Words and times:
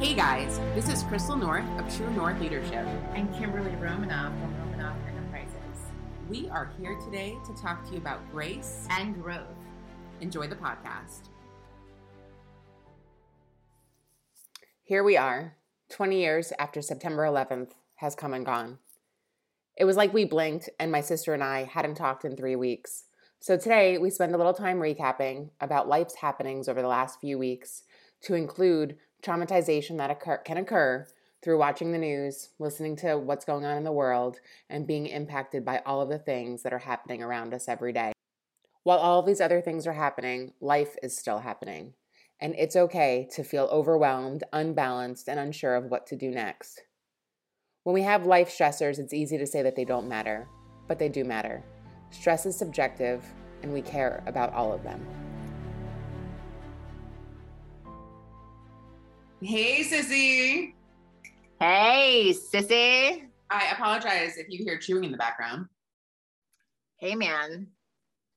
Hey 0.00 0.14
guys, 0.14 0.58
this 0.74 0.88
is 0.88 1.02
Crystal 1.02 1.36
North 1.36 1.68
of 1.78 1.94
True 1.94 2.10
North 2.14 2.40
Leadership. 2.40 2.86
And 3.12 3.30
Kimberly 3.34 3.76
Romanoff 3.76 4.32
from 4.40 4.56
Romanoff 4.58 4.96
Enterprises. 5.06 5.92
We 6.26 6.48
are 6.48 6.72
here 6.80 6.98
today 7.04 7.36
to 7.44 7.52
talk 7.62 7.84
to 7.84 7.92
you 7.92 7.98
about 7.98 8.22
grace 8.32 8.86
and 8.88 9.22
growth. 9.22 9.44
Enjoy 10.22 10.46
the 10.46 10.56
podcast. 10.56 11.28
Here 14.82 15.04
we 15.04 15.18
are, 15.18 15.58
20 15.90 16.18
years 16.18 16.50
after 16.58 16.80
September 16.80 17.24
11th 17.24 17.72
has 17.96 18.14
come 18.14 18.32
and 18.32 18.46
gone. 18.46 18.78
It 19.76 19.84
was 19.84 19.98
like 19.98 20.14
we 20.14 20.24
blinked, 20.24 20.70
and 20.78 20.90
my 20.90 21.02
sister 21.02 21.34
and 21.34 21.44
I 21.44 21.64
hadn't 21.64 21.96
talked 21.96 22.24
in 22.24 22.36
three 22.36 22.56
weeks. 22.56 23.04
So 23.38 23.58
today 23.58 23.98
we 23.98 24.08
spend 24.08 24.34
a 24.34 24.38
little 24.38 24.54
time 24.54 24.78
recapping 24.78 25.50
about 25.60 25.88
life's 25.88 26.14
happenings 26.14 26.70
over 26.70 26.80
the 26.80 26.88
last 26.88 27.20
few 27.20 27.38
weeks 27.38 27.82
to 28.22 28.34
include 28.34 28.96
traumatization 29.22 29.96
that 29.98 30.10
occur- 30.10 30.38
can 30.38 30.56
occur 30.56 31.06
through 31.42 31.58
watching 31.58 31.92
the 31.92 31.98
news, 31.98 32.50
listening 32.58 32.96
to 32.96 33.16
what's 33.16 33.44
going 33.44 33.64
on 33.64 33.76
in 33.76 33.84
the 33.84 33.92
world, 33.92 34.40
and 34.68 34.86
being 34.86 35.06
impacted 35.06 35.64
by 35.64 35.80
all 35.86 36.00
of 36.00 36.08
the 36.08 36.18
things 36.18 36.62
that 36.62 36.72
are 36.72 36.78
happening 36.78 37.22
around 37.22 37.54
us 37.54 37.68
every 37.68 37.92
day. 37.92 38.12
While 38.82 38.98
all 38.98 39.20
of 39.20 39.26
these 39.26 39.40
other 39.40 39.60
things 39.60 39.86
are 39.86 39.94
happening, 39.94 40.52
life 40.60 40.96
is 41.02 41.16
still 41.16 41.40
happening. 41.40 41.94
And 42.40 42.54
it's 42.56 42.76
okay 42.76 43.28
to 43.32 43.44
feel 43.44 43.68
overwhelmed, 43.70 44.44
unbalanced, 44.52 45.28
and 45.28 45.38
unsure 45.38 45.76
of 45.76 45.84
what 45.90 46.06
to 46.08 46.16
do 46.16 46.30
next. 46.30 46.82
When 47.84 47.94
we 47.94 48.02
have 48.02 48.26
life 48.26 48.50
stressors, 48.50 48.98
it's 48.98 49.12
easy 49.12 49.36
to 49.38 49.46
say 49.46 49.62
that 49.62 49.76
they 49.76 49.84
don't 49.84 50.08
matter, 50.08 50.48
but 50.88 50.98
they 50.98 51.08
do 51.08 51.24
matter. 51.24 51.62
Stress 52.10 52.46
is 52.46 52.56
subjective, 52.56 53.24
and 53.62 53.72
we 53.72 53.82
care 53.82 54.22
about 54.26 54.52
all 54.52 54.72
of 54.72 54.82
them. 54.82 55.29
Hey, 59.42 59.82
Sissy. 59.82 60.74
Hey, 61.58 62.34
Sissy. 62.34 63.22
I 63.48 63.70
apologize 63.70 64.36
if 64.36 64.48
you 64.50 64.62
hear 64.62 64.76
chewing 64.76 65.04
in 65.04 65.12
the 65.12 65.16
background. 65.16 65.64
Hey, 66.98 67.14
man. 67.14 67.68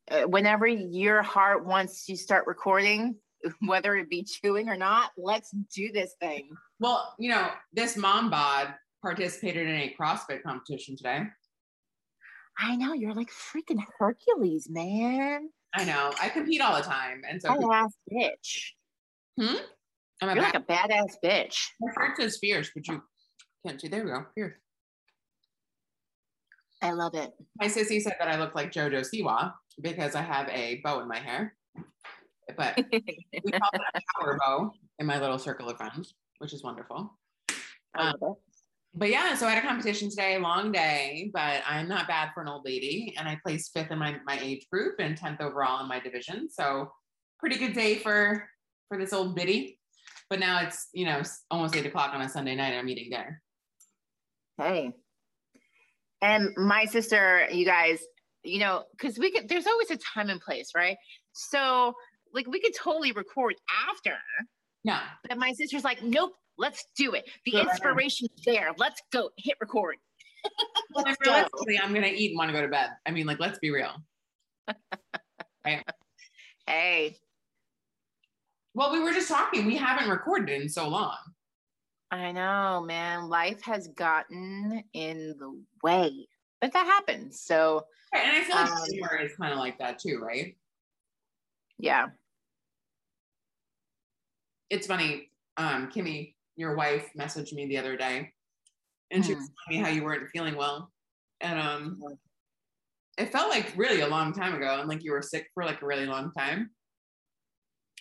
Uh, 0.09 0.21
whenever 0.21 0.65
your 0.65 1.21
heart 1.21 1.65
wants 1.65 2.05
to 2.05 2.15
start 2.15 2.47
recording, 2.47 3.17
whether 3.65 3.97
it 3.97 4.09
be 4.09 4.23
chewing 4.23 4.69
or 4.69 4.77
not, 4.77 5.11
let's 5.17 5.51
do 5.75 5.91
this 5.91 6.15
thing. 6.21 6.47
Well, 6.79 7.13
you 7.19 7.29
know, 7.31 7.49
this 7.73 7.97
mom 7.97 8.29
bod 8.29 8.73
participated 9.01 9.67
in 9.67 9.75
a 9.75 9.95
CrossFit 9.99 10.41
competition 10.41 10.95
today. 10.95 11.23
I 12.57 12.77
know 12.77 12.93
you're 12.93 13.13
like 13.13 13.29
freaking 13.29 13.83
Hercules, 13.99 14.69
man. 14.69 15.49
I 15.75 15.83
know. 15.83 16.13
I 16.21 16.29
compete 16.29 16.61
all 16.61 16.77
the 16.77 16.83
time, 16.83 17.23
and 17.27 17.41
so 17.41 17.49
badass 17.49 17.89
bitch. 18.09 18.69
Hmm. 19.37 19.57
I'm 20.23 20.29
a 20.29 20.35
you're 20.35 20.43
bad- 20.43 20.65
like 20.69 20.89
a 20.89 20.93
badass 20.93 21.15
bitch. 21.23 21.57
My 21.81 21.91
shirt 21.93 22.17
says 22.17 22.37
fierce, 22.39 22.71
but 22.73 22.87
you 22.87 23.01
can't 23.65 23.79
see. 23.79 23.89
There 23.89 24.05
we 24.05 24.11
go. 24.11 24.25
Fierce. 24.35 24.53
I 26.81 26.91
love 26.91 27.13
it. 27.15 27.31
My 27.59 27.67
sissy 27.67 28.01
said 28.01 28.15
that 28.19 28.27
I 28.27 28.37
look 28.37 28.55
like 28.55 28.71
JoJo 28.71 29.05
Siwa 29.05 29.53
because 29.81 30.15
I 30.15 30.21
have 30.21 30.47
a 30.49 30.81
bow 30.83 31.01
in 31.01 31.07
my 31.07 31.19
hair. 31.19 31.55
But 32.57 32.77
we 32.91 33.51
call 33.51 33.69
it 33.73 33.81
a 33.95 34.01
power 34.19 34.37
bow 34.39 34.71
in 34.99 35.05
my 35.05 35.19
little 35.19 35.39
circle 35.39 35.69
of 35.69 35.77
friends, 35.77 36.13
which 36.39 36.53
is 36.53 36.63
wonderful. 36.63 37.17
Um, 37.97 38.15
but 38.95 39.09
yeah, 39.09 39.33
so 39.35 39.47
I 39.47 39.51
had 39.51 39.63
a 39.63 39.67
competition 39.67 40.09
today, 40.09 40.37
long 40.37 40.71
day, 40.71 41.31
but 41.33 41.63
I'm 41.67 41.87
not 41.87 42.07
bad 42.07 42.29
for 42.33 42.43
an 42.43 42.49
old 42.49 42.63
lady. 42.65 43.13
And 43.17 43.27
I 43.27 43.39
placed 43.43 43.73
fifth 43.73 43.91
in 43.91 43.97
my, 43.97 44.17
my 44.25 44.37
age 44.41 44.67
group 44.71 44.95
and 44.99 45.19
10th 45.19 45.41
overall 45.41 45.81
in 45.81 45.87
my 45.87 45.99
division. 45.99 46.49
So 46.49 46.91
pretty 47.39 47.57
good 47.57 47.73
day 47.73 47.95
for 47.95 48.47
for 48.89 48.97
this 48.97 49.13
old 49.13 49.35
biddy. 49.35 49.79
But 50.33 50.39
now 50.39 50.63
it's, 50.63 50.87
you 50.93 51.05
know, 51.05 51.21
almost 51.51 51.75
eight 51.75 51.85
o'clock 51.85 52.11
on 52.11 52.21
a 52.23 52.27
Sunday 52.27 52.55
night. 52.55 52.73
I'm 52.73 52.89
eating 52.89 53.11
dinner. 53.11 53.39
Hey. 54.57 54.91
And 56.23 56.49
my 56.57 56.85
sister, 56.85 57.47
you 57.51 57.65
guys, 57.65 57.99
you 58.43 58.57
know, 58.57 58.85
because 58.97 59.19
we 59.19 59.29
could, 59.31 59.47
there's 59.47 59.67
always 59.67 59.91
a 59.91 59.97
time 59.97 60.31
and 60.31 60.41
place, 60.41 60.71
right? 60.75 60.97
So, 61.33 61.93
like, 62.33 62.47
we 62.47 62.59
could 62.59 62.73
totally 62.73 63.11
record 63.11 63.53
after. 63.87 64.15
Yeah. 64.83 65.01
But 65.29 65.37
my 65.37 65.51
sister's 65.51 65.83
like, 65.83 66.01
nope, 66.01 66.31
let's 66.57 66.83
do 66.97 67.13
it. 67.13 67.29
The 67.45 67.59
inspiration 67.59 68.27
is 68.35 68.43
there. 68.43 68.71
Let's 68.75 69.03
go 69.11 69.29
hit 69.37 69.57
record. 69.61 69.97
well, 70.95 71.05
realistically, 71.23 71.77
I'm 71.77 71.93
gonna 71.93 72.07
eat 72.07 72.31
and 72.31 72.39
want 72.39 72.49
to 72.49 72.53
go 72.53 72.63
to 72.63 72.69
bed. 72.69 72.89
I 73.05 73.11
mean, 73.11 73.27
like, 73.27 73.39
let's 73.39 73.59
be 73.59 73.69
real. 73.69 73.91
right. 75.63 75.83
Hey. 76.65 77.17
Well, 78.75 78.91
we 78.91 78.99
were 78.99 79.13
just 79.13 79.27
talking. 79.27 79.65
We 79.65 79.77
haven't 79.77 80.09
recorded 80.09 80.49
in 80.49 80.67
so 80.67 80.87
long. 80.87 81.17
I 82.11 82.31
know, 82.31 82.83
man. 82.85 83.29
Life 83.29 83.61
has 83.63 83.87
gotten 83.89 84.83
in 84.93 85.35
the 85.39 85.63
way, 85.83 86.27
but 86.61 86.73
that 86.73 86.85
happens. 86.85 87.39
So, 87.39 87.85
and 88.13 88.37
I 88.37 88.43
feel 88.43 88.55
like 88.55 88.69
um, 88.69 89.25
is 89.25 89.35
kind 89.35 89.51
of 89.51 89.59
like 89.59 89.77
that 89.79 89.99
too, 89.99 90.19
right? 90.19 90.55
Yeah. 91.77 92.07
It's 94.69 94.87
funny. 94.87 95.29
Um, 95.57 95.89
Kimmy, 95.91 96.33
your 96.55 96.75
wife, 96.75 97.09
messaged 97.17 97.53
me 97.53 97.67
the 97.67 97.77
other 97.77 97.95
day, 97.95 98.31
and 99.11 99.23
she 99.23 99.35
was 99.35 99.45
hmm. 99.45 99.53
telling 99.71 99.83
me 99.83 99.89
how 99.89 99.95
you 99.95 100.03
weren't 100.03 100.29
feeling 100.29 100.55
well, 100.55 100.91
and 101.41 101.59
um, 101.59 101.99
it 103.17 103.31
felt 103.31 103.49
like 103.49 103.73
really 103.75 104.01
a 104.01 104.07
long 104.07 104.33
time 104.33 104.55
ago, 104.55 104.79
and 104.79 104.89
like 104.89 105.03
you 105.03 105.11
were 105.11 105.21
sick 105.21 105.47
for 105.53 105.63
like 105.63 105.81
a 105.81 105.85
really 105.85 106.05
long 106.05 106.31
time. 106.37 106.71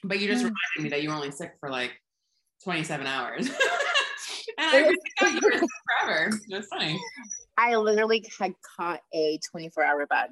But 0.04 0.20
you 0.20 0.28
just 0.28 0.44
mm. 0.44 0.50
reminded 0.50 0.82
me 0.82 0.88
that 0.90 1.02
you 1.02 1.10
were 1.10 1.14
only 1.14 1.30
sick 1.30 1.54
for 1.60 1.70
like 1.70 1.92
27 2.64 3.06
hours. 3.06 3.48
and 4.58 4.70
I 4.70 4.78
really 4.78 4.96
thought 5.18 5.32
you 5.32 5.40
were 5.42 5.58
sick 5.58 5.68
forever. 6.00 6.38
That's 6.48 6.68
funny. 6.68 7.00
I 7.56 7.76
literally 7.76 8.24
had 8.38 8.54
caught 8.76 9.00
a 9.14 9.38
24 9.50 9.84
hour 9.84 10.06
bug. 10.06 10.30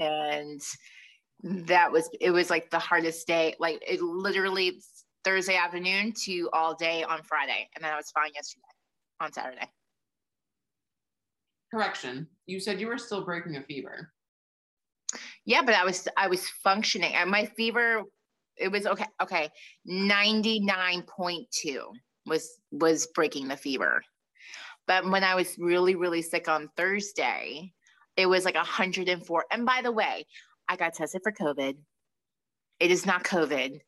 And 0.00 0.60
that 1.66 1.90
was, 1.90 2.08
it 2.20 2.30
was 2.30 2.50
like 2.50 2.70
the 2.70 2.78
hardest 2.78 3.26
day. 3.26 3.54
Like 3.58 3.82
it 3.86 4.00
literally 4.02 4.80
Thursday 5.24 5.56
afternoon 5.56 6.12
to 6.24 6.48
all 6.52 6.74
day 6.74 7.02
on 7.02 7.22
Friday. 7.22 7.68
And 7.74 7.84
then 7.84 7.92
I 7.92 7.96
was 7.96 8.10
fine 8.10 8.30
yesterday 8.34 8.62
on 9.20 9.32
Saturday. 9.32 9.68
Correction. 11.72 12.28
You 12.46 12.60
said 12.60 12.80
you 12.80 12.86
were 12.86 12.98
still 12.98 13.24
breaking 13.24 13.56
a 13.56 13.62
fever. 13.62 14.10
Yeah, 15.44 15.62
but 15.62 15.74
I 15.74 15.84
was 15.84 16.06
I 16.16 16.28
was 16.28 16.48
functioning. 16.62 17.14
And 17.14 17.30
my 17.30 17.46
fever 17.56 18.02
it 18.56 18.70
was 18.70 18.86
okay 18.86 19.06
okay. 19.22 19.50
99.2 19.88 21.46
was 22.26 22.48
was 22.70 23.06
breaking 23.14 23.48
the 23.48 23.56
fever. 23.56 24.02
But 24.86 25.08
when 25.08 25.24
i 25.24 25.34
was 25.34 25.56
really 25.58 25.94
really 25.94 26.22
sick 26.22 26.48
on 26.48 26.68
thursday 26.76 27.72
it 28.16 28.26
was 28.26 28.44
like 28.44 28.54
104 28.54 29.44
and 29.50 29.66
by 29.66 29.80
the 29.82 29.90
way 29.90 30.26
i 30.68 30.76
got 30.76 30.94
tested 30.94 31.22
for 31.22 31.32
covid. 31.32 31.76
It 32.80 32.90
is 32.90 33.06
not 33.06 33.24
covid 33.24 33.80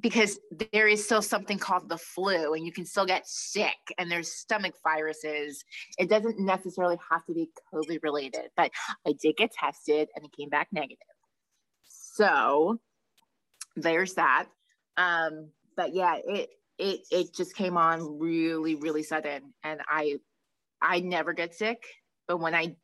because 0.00 0.38
there 0.72 0.88
is 0.88 1.04
still 1.04 1.20
something 1.20 1.58
called 1.58 1.88
the 1.90 1.98
flu 1.98 2.54
and 2.54 2.64
you 2.64 2.72
can 2.72 2.86
still 2.86 3.04
get 3.04 3.28
sick 3.28 3.76
and 3.98 4.10
there's 4.10 4.32
stomach 4.32 4.74
viruses. 4.82 5.62
It 5.98 6.08
doesn't 6.08 6.38
necessarily 6.40 6.96
have 7.10 7.26
to 7.26 7.34
be 7.34 7.50
covid 7.72 8.02
related 8.02 8.48
but 8.56 8.70
i 9.06 9.12
did 9.20 9.36
get 9.36 9.52
tested 9.52 10.08
and 10.16 10.24
it 10.24 10.32
came 10.32 10.48
back 10.48 10.68
negative. 10.72 10.98
So 11.88 12.80
there's 13.82 14.14
that. 14.14 14.46
Um, 14.96 15.50
but 15.76 15.94
yeah, 15.94 16.16
it 16.24 16.50
it 16.78 17.00
it 17.10 17.34
just 17.34 17.54
came 17.54 17.76
on 17.76 18.18
really 18.18 18.74
really 18.74 19.02
sudden, 19.02 19.54
and 19.64 19.80
I 19.88 20.16
I 20.82 21.00
never 21.00 21.32
get 21.32 21.54
sick, 21.54 21.82
but 22.26 22.38
when 22.38 22.54
I 22.54 22.76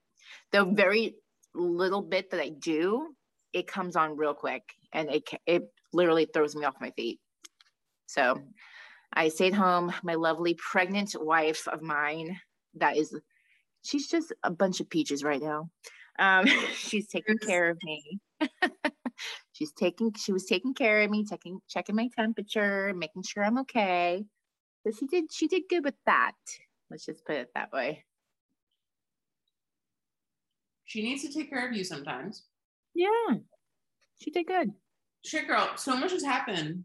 the 0.52 0.64
very 0.64 1.16
little 1.54 2.02
bit 2.02 2.30
that 2.30 2.40
I 2.40 2.50
do, 2.50 3.14
it 3.52 3.66
comes 3.66 3.96
on 3.96 4.16
real 4.16 4.34
quick, 4.34 4.62
and 4.92 5.10
it 5.10 5.28
it 5.46 5.62
literally 5.92 6.26
throws 6.32 6.54
me 6.54 6.64
off 6.64 6.74
my 6.80 6.90
feet. 6.90 7.20
So 8.06 8.40
I 9.12 9.28
stayed 9.28 9.54
home. 9.54 9.92
My 10.02 10.14
lovely 10.14 10.54
pregnant 10.54 11.14
wife 11.18 11.66
of 11.68 11.82
mine, 11.82 12.38
that 12.74 12.96
is, 12.96 13.18
she's 13.82 14.08
just 14.08 14.32
a 14.42 14.50
bunch 14.50 14.80
of 14.80 14.90
peaches 14.90 15.24
right 15.24 15.40
now. 15.40 15.70
Um, 16.18 16.46
she's 16.74 17.08
taking 17.08 17.38
care 17.38 17.70
of 17.70 17.78
me. 17.82 18.20
she's 19.56 19.72
taking 19.72 20.12
she 20.14 20.32
was 20.32 20.44
taking 20.44 20.74
care 20.74 21.02
of 21.02 21.10
me, 21.10 21.24
checking 21.24 21.60
checking 21.68 21.96
my 21.96 22.08
temperature, 22.14 22.92
making 22.94 23.22
sure 23.22 23.44
I'm 23.44 23.58
okay. 23.58 24.24
So 24.84 24.92
she 24.98 25.06
did 25.06 25.32
she 25.32 25.48
did 25.48 25.62
good 25.68 25.84
with 25.84 25.94
that. 26.04 26.34
Let's 26.90 27.06
just 27.06 27.24
put 27.24 27.36
it 27.36 27.50
that 27.54 27.72
way. 27.72 28.04
She 30.84 31.02
needs 31.02 31.22
to 31.22 31.32
take 31.32 31.50
care 31.50 31.66
of 31.66 31.74
you 31.74 31.84
sometimes. 31.84 32.44
Yeah. 32.94 33.38
She 34.22 34.30
did 34.30 34.46
good. 34.46 34.70
Shit 35.24 35.48
girl, 35.48 35.70
so 35.76 35.96
much 35.96 36.12
has 36.12 36.22
happened 36.22 36.84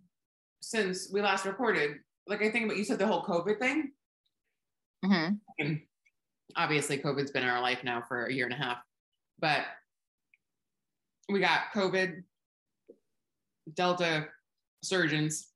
since 0.62 1.12
we 1.12 1.22
last 1.22 1.46
recorded. 1.46 1.98
Like 2.28 2.42
I 2.42 2.50
think 2.50 2.66
about 2.66 2.78
you 2.78 2.84
said 2.84 3.00
the 3.00 3.08
whole 3.08 3.24
COVID 3.24 3.60
thing. 3.60 3.92
Mm-hmm. 5.06 5.36
And 5.60 5.82
obviously 6.56 6.98
COVID's 6.98 7.32
been 7.32 7.44
in 7.44 7.50
our 7.50 7.62
life 7.62 7.84
now 7.84 8.04
for 8.08 8.26
a 8.26 8.34
year 8.34 8.46
and 8.46 8.54
a 8.54 8.58
half. 8.58 8.78
But 9.40 9.62
we 11.30 11.40
got 11.40 11.72
COVID, 11.74 12.24
Delta 13.74 14.28
surgeons. 14.84 15.50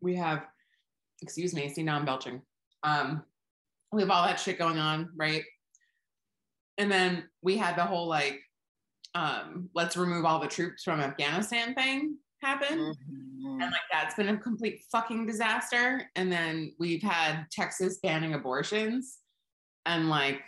We 0.00 0.14
have 0.16 0.46
excuse 1.22 1.54
me, 1.54 1.68
see 1.68 1.82
now 1.82 1.96
I'm 1.96 2.04
belching. 2.04 2.42
Um, 2.84 3.24
we 3.92 4.02
have 4.02 4.10
all 4.10 4.24
that 4.24 4.38
shit 4.38 4.58
going 4.58 4.78
on, 4.78 5.10
right? 5.16 5.42
And 6.76 6.90
then 6.90 7.24
we 7.42 7.56
had 7.56 7.76
the 7.76 7.84
whole 7.84 8.06
like, 8.06 8.40
um, 9.14 9.68
let's 9.74 9.96
remove 9.96 10.24
all 10.24 10.38
the 10.38 10.46
troops 10.46 10.84
from 10.84 11.00
Afghanistan 11.00 11.74
thing 11.74 12.16
happen. 12.40 12.78
Mhm. 12.78 13.62
And 13.62 13.72
like 13.72 13.80
that's 13.90 14.14
been 14.14 14.28
a 14.28 14.36
complete 14.36 14.84
fucking 14.92 15.26
disaster. 15.26 16.08
And 16.14 16.30
then 16.30 16.72
we've 16.78 17.02
had 17.02 17.46
Texas 17.50 17.98
banning 18.00 18.34
abortions 18.34 19.18
and 19.86 20.08
like 20.08 20.40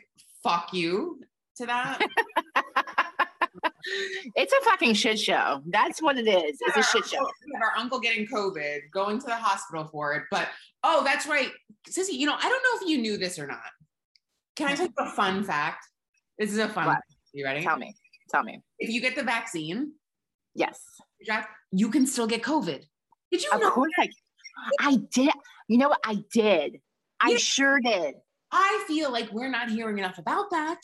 fuck 0.44 0.72
you 0.72 1.20
to 1.56 1.66
that. 1.66 1.98
it's 4.34 4.52
a 4.52 4.60
fucking 4.64 4.94
shit 4.94 5.18
show. 5.18 5.62
That's 5.66 6.00
what 6.02 6.18
it 6.18 6.26
is. 6.28 6.58
It's 6.60 6.76
a 6.76 6.82
shit 6.82 7.06
show. 7.06 7.20
We 7.20 7.52
have 7.54 7.62
our 7.62 7.78
uncle 7.78 8.00
getting 8.00 8.26
COVID, 8.26 8.78
going 8.92 9.18
to 9.20 9.26
the 9.26 9.34
hospital 9.34 9.88
for 9.90 10.14
it. 10.14 10.24
But 10.30 10.48
oh, 10.84 11.02
that's 11.04 11.26
right. 11.26 11.50
Sissy, 11.88 12.12
you 12.12 12.26
know, 12.26 12.34
I 12.36 12.42
don't 12.48 12.50
know 12.62 12.82
if 12.86 12.88
you 12.88 12.98
knew 12.98 13.16
this 13.16 13.38
or 13.38 13.46
not. 13.46 13.60
Can 14.56 14.68
I 14.68 14.74
tell 14.74 14.86
you 14.86 14.92
a 14.98 15.10
fun 15.10 15.44
fact? 15.44 15.86
This 16.38 16.52
is 16.52 16.58
a 16.58 16.68
fun 16.68 16.86
What? 16.86 16.94
fact. 16.94 17.14
You 17.32 17.44
ready? 17.44 17.62
Tell 17.62 17.76
me. 17.76 17.94
Tell 18.30 18.42
me. 18.42 18.60
If 18.78 18.90
you 18.90 19.00
get 19.00 19.14
the 19.16 19.22
vaccine, 19.22 19.92
Yes. 20.54 20.80
You 21.70 21.90
can 21.90 22.06
still 22.06 22.26
get 22.26 22.42
COVID. 22.42 22.82
Did 23.30 23.42
you 23.42 23.50
Of 23.52 23.60
know? 23.60 23.70
course 23.70 23.92
I 23.98 24.08
I 24.80 24.96
did. 24.96 25.30
You 25.68 25.78
know 25.78 25.88
what? 25.88 26.00
I 26.04 26.24
did. 26.32 26.80
I 27.20 27.36
sure 27.36 27.80
did. 27.80 28.14
I 28.50 28.84
feel 28.88 29.12
like 29.12 29.30
we're 29.30 29.50
not 29.50 29.70
hearing 29.70 29.98
enough 29.98 30.18
about 30.18 30.50
that. 30.50 30.78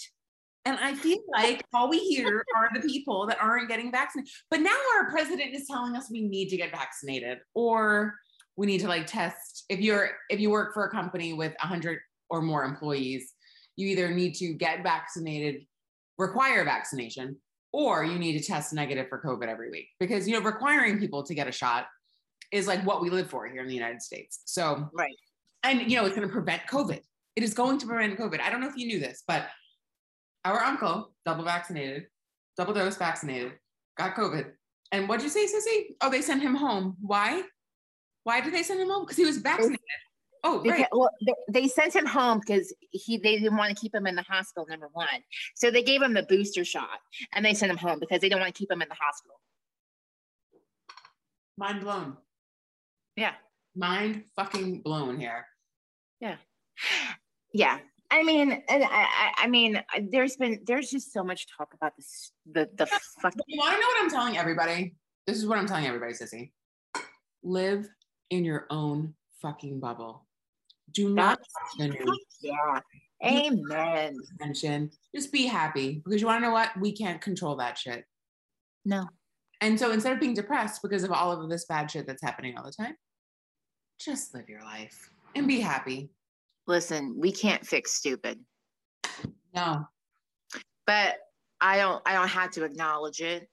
And 0.66 0.76
I 0.80 0.94
feel 0.94 1.18
like 1.32 1.64
all 1.72 1.88
we 1.88 2.00
hear 2.00 2.44
are 2.56 2.68
the 2.74 2.80
people 2.86 3.26
that 3.28 3.38
aren't 3.40 3.68
getting 3.68 3.90
vaccinated. 3.92 4.30
But 4.50 4.60
now 4.60 4.76
our 4.96 5.10
president 5.10 5.54
is 5.54 5.66
telling 5.68 5.94
us 5.96 6.10
we 6.10 6.22
need 6.22 6.48
to 6.48 6.56
get 6.56 6.72
vaccinated 6.72 7.38
or 7.54 8.14
we 8.56 8.66
need 8.66 8.80
to 8.80 8.88
like 8.88 9.06
test 9.06 9.64
if 9.68 9.80
you're 9.80 10.10
if 10.28 10.40
you 10.40 10.50
work 10.50 10.74
for 10.74 10.84
a 10.84 10.90
company 10.90 11.32
with 11.32 11.52
100 11.62 11.98
or 12.30 12.42
more 12.42 12.64
employees, 12.64 13.32
you 13.76 13.86
either 13.88 14.10
need 14.10 14.34
to 14.34 14.54
get 14.54 14.82
vaccinated, 14.82 15.62
require 16.18 16.64
vaccination, 16.64 17.36
or 17.72 18.04
you 18.04 18.18
need 18.18 18.36
to 18.38 18.44
test 18.44 18.72
negative 18.72 19.08
for 19.08 19.22
COVID 19.22 19.46
every 19.46 19.70
week 19.70 19.86
because 20.00 20.26
you 20.26 20.34
know 20.34 20.44
requiring 20.44 20.98
people 20.98 21.22
to 21.22 21.34
get 21.34 21.46
a 21.46 21.52
shot 21.52 21.86
is 22.52 22.66
like 22.66 22.84
what 22.84 23.00
we 23.00 23.10
live 23.10 23.30
for 23.30 23.46
here 23.46 23.60
in 23.62 23.68
the 23.68 23.74
United 23.74 24.02
States. 24.02 24.40
So 24.46 24.88
Right. 24.92 25.14
and 25.62 25.88
you 25.90 25.96
know 25.96 26.06
it's 26.06 26.16
going 26.16 26.26
to 26.26 26.32
prevent 26.32 26.62
covid 26.70 27.00
it 27.36 27.42
is 27.42 27.54
going 27.54 27.78
to 27.78 27.86
prevent 27.86 28.18
covid 28.18 28.40
i 28.40 28.50
don't 28.50 28.60
know 28.60 28.68
if 28.68 28.76
you 28.76 28.86
knew 28.86 29.00
this 29.00 29.22
but 29.26 29.48
our 30.46 30.62
uncle 30.62 31.12
double 31.24 31.44
vaccinated 31.44 32.06
double 32.56 32.72
dose 32.72 32.96
vaccinated 32.96 33.52
got 33.98 34.14
covid. 34.14 34.52
And 34.92 35.08
what'd 35.08 35.24
you 35.24 35.30
say 35.30 35.46
sissy? 35.46 35.96
Oh 36.00 36.10
they 36.10 36.22
sent 36.22 36.42
him 36.42 36.54
home. 36.54 36.96
Why? 37.00 37.42
Why 38.22 38.40
did 38.40 38.54
they 38.54 38.62
send 38.62 38.80
him 38.80 38.88
home? 38.88 39.04
Because 39.04 39.16
he 39.16 39.24
was 39.24 39.38
vaccinated. 39.38 39.80
Oh 40.44 40.60
Because, 40.60 40.78
right 40.78 40.88
well, 40.92 41.10
they, 41.26 41.60
they 41.62 41.68
sent 41.68 41.94
him 41.94 42.06
home 42.06 42.38
because 42.38 42.72
he 42.90 43.18
they 43.18 43.38
didn't 43.38 43.56
want 43.56 43.74
to 43.74 43.80
keep 43.80 43.92
him 43.92 44.06
in 44.06 44.14
the 44.14 44.22
hospital. 44.22 44.66
Number 44.68 44.88
one, 44.92 45.08
so 45.56 45.70
they 45.70 45.82
gave 45.82 46.02
him 46.02 46.14
the 46.14 46.22
booster 46.22 46.64
shot, 46.64 47.00
and 47.32 47.44
they 47.44 47.54
sent 47.54 47.70
him 47.70 47.78
home 47.78 47.98
because 47.98 48.20
they 48.20 48.28
didn't 48.28 48.40
want 48.40 48.54
to 48.54 48.58
keep 48.58 48.70
him 48.70 48.80
in 48.80 48.88
the 48.88 48.94
hospital. 48.94 49.40
mind 51.58 51.80
blown. 51.80 52.16
Yeah, 53.16 53.32
mind 53.74 54.24
fucking 54.36 54.82
blown 54.82 55.18
here. 55.18 55.46
Yeah. 56.20 56.36
yeah. 57.52 57.78
I 58.10 58.22
mean, 58.22 58.62
and 58.68 58.84
I, 58.84 59.32
I, 59.38 59.46
mean, 59.46 59.82
there's 60.10 60.36
been 60.36 60.60
there's 60.66 60.90
just 60.90 61.12
so 61.12 61.24
much 61.24 61.46
talk 61.56 61.74
about 61.74 61.96
this 61.96 62.32
the 62.50 62.68
the 62.76 62.86
fucking 63.20 63.40
you 63.46 63.58
want 63.58 63.74
to 63.74 63.80
know 63.80 63.86
what 63.86 64.02
i'm 64.02 64.10
telling 64.10 64.38
everybody 64.38 64.94
this 65.26 65.36
is 65.36 65.46
what 65.46 65.58
i'm 65.58 65.66
telling 65.66 65.86
everybody 65.86 66.12
sissy 66.12 66.52
live 67.42 67.88
in 68.30 68.44
your 68.44 68.66
own 68.70 69.14
fucking 69.42 69.80
bubble 69.80 70.26
do 70.92 71.12
not 71.12 71.40
yeah. 72.40 72.80
Amen. 73.24 74.16
attention. 74.34 74.90
Just 75.14 75.32
be 75.32 75.46
happy 75.46 76.02
because 76.04 76.20
you 76.20 76.26
want 76.26 76.42
to 76.42 76.46
know 76.48 76.52
what? 76.52 76.70
We 76.78 76.92
can't 76.92 77.20
control 77.20 77.56
that 77.56 77.78
shit. 77.78 78.04
No. 78.84 79.06
And 79.60 79.78
so 79.78 79.90
instead 79.90 80.12
of 80.12 80.20
being 80.20 80.34
depressed 80.34 80.82
because 80.82 81.02
of 81.02 81.10
all 81.10 81.32
of 81.32 81.48
this 81.48 81.64
bad 81.64 81.90
shit 81.90 82.06
that's 82.06 82.22
happening 82.22 82.56
all 82.56 82.64
the 82.64 82.72
time, 82.72 82.94
just 83.98 84.34
live 84.34 84.48
your 84.48 84.62
life 84.62 85.10
and 85.34 85.48
be 85.48 85.60
happy. 85.60 86.10
Listen, 86.66 87.14
we 87.16 87.30
can't 87.30 87.64
fix 87.64 87.92
stupid, 87.92 88.40
No. 89.54 89.86
but 90.86 91.16
I 91.60 91.76
don't 91.78 92.02
I 92.04 92.12
don't 92.14 92.28
have 92.28 92.50
to 92.52 92.64
acknowledge 92.64 93.20
it. 93.20 93.48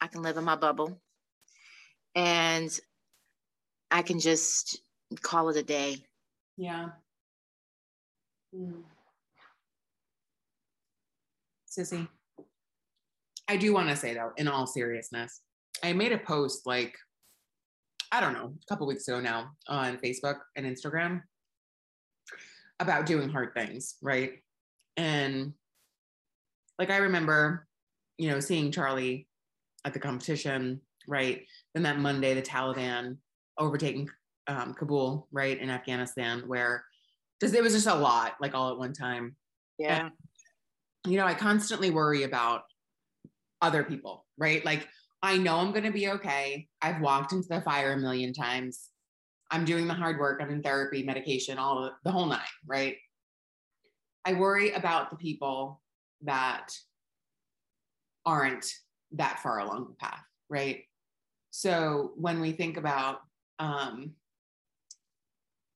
I 0.00 0.08
can 0.08 0.22
live 0.22 0.36
in 0.36 0.44
my 0.44 0.56
bubble, 0.56 1.00
and 2.14 2.76
I 3.90 4.02
can 4.02 4.18
just 4.18 4.80
call 5.22 5.48
it 5.50 5.56
a 5.56 5.62
day. 5.62 6.04
Yeah. 6.56 6.88
Mm. 8.54 8.82
Sissy, 11.70 12.08
I 13.48 13.56
do 13.56 13.72
want 13.72 13.88
to 13.88 13.96
say 13.96 14.14
though, 14.14 14.32
in 14.36 14.48
all 14.48 14.66
seriousness, 14.66 15.42
I 15.82 15.92
made 15.92 16.12
a 16.12 16.18
post 16.18 16.66
like, 16.66 16.94
I 18.10 18.20
don't 18.20 18.32
know, 18.32 18.52
a 18.60 18.66
couple 18.68 18.86
weeks 18.86 19.06
ago 19.06 19.20
now 19.20 19.50
on 19.68 19.98
Facebook 19.98 20.38
and 20.56 20.66
Instagram 20.66 21.20
about 22.80 23.06
doing 23.06 23.28
hard 23.28 23.54
things, 23.54 23.96
right? 24.02 24.34
And 24.96 25.52
like 26.78 26.90
I 26.90 26.98
remember, 26.98 27.66
you 28.18 28.30
know, 28.30 28.40
seeing 28.40 28.70
Charlie 28.70 29.26
at 29.84 29.92
the 29.92 29.98
competition, 29.98 30.80
right? 31.06 31.44
Then 31.74 31.84
that 31.84 31.98
Monday, 31.98 32.34
the 32.34 32.42
Taliban 32.42 33.16
overtaking 33.58 34.08
um, 34.46 34.74
Kabul, 34.74 35.28
right, 35.32 35.58
in 35.58 35.70
Afghanistan, 35.70 36.42
where 36.46 36.84
because 37.38 37.54
it 37.54 37.62
was 37.62 37.72
just 37.72 37.86
a 37.86 37.94
lot, 37.94 38.34
like 38.40 38.54
all 38.54 38.70
at 38.70 38.78
one 38.78 38.92
time. 38.92 39.36
Yeah. 39.78 40.08
You 41.06 41.18
know, 41.18 41.26
I 41.26 41.34
constantly 41.34 41.90
worry 41.90 42.22
about 42.22 42.62
other 43.60 43.84
people, 43.84 44.24
right? 44.38 44.64
Like 44.64 44.88
I 45.22 45.36
know 45.38 45.56
I'm 45.56 45.72
going 45.72 45.84
to 45.84 45.90
be 45.90 46.08
okay. 46.08 46.68
I've 46.80 47.00
walked 47.00 47.32
into 47.32 47.48
the 47.48 47.60
fire 47.60 47.92
a 47.92 47.98
million 47.98 48.32
times. 48.32 48.88
I'm 49.50 49.64
doing 49.64 49.86
the 49.86 49.94
hard 49.94 50.18
work. 50.18 50.40
I'm 50.42 50.50
in 50.50 50.62
therapy, 50.62 51.02
medication, 51.02 51.58
all 51.58 51.82
the, 51.82 51.92
the 52.04 52.10
whole 52.10 52.26
nine, 52.26 52.40
right? 52.66 52.96
I 54.24 54.32
worry 54.32 54.72
about 54.72 55.10
the 55.10 55.16
people 55.16 55.80
that 56.22 56.72
aren't 58.24 58.66
that 59.12 59.38
far 59.40 59.60
along 59.60 59.86
the 59.88 59.94
path, 59.94 60.24
right? 60.48 60.82
So 61.50 62.12
when 62.16 62.40
we 62.40 62.52
think 62.52 62.76
about 62.76 63.20
um, 63.58 64.12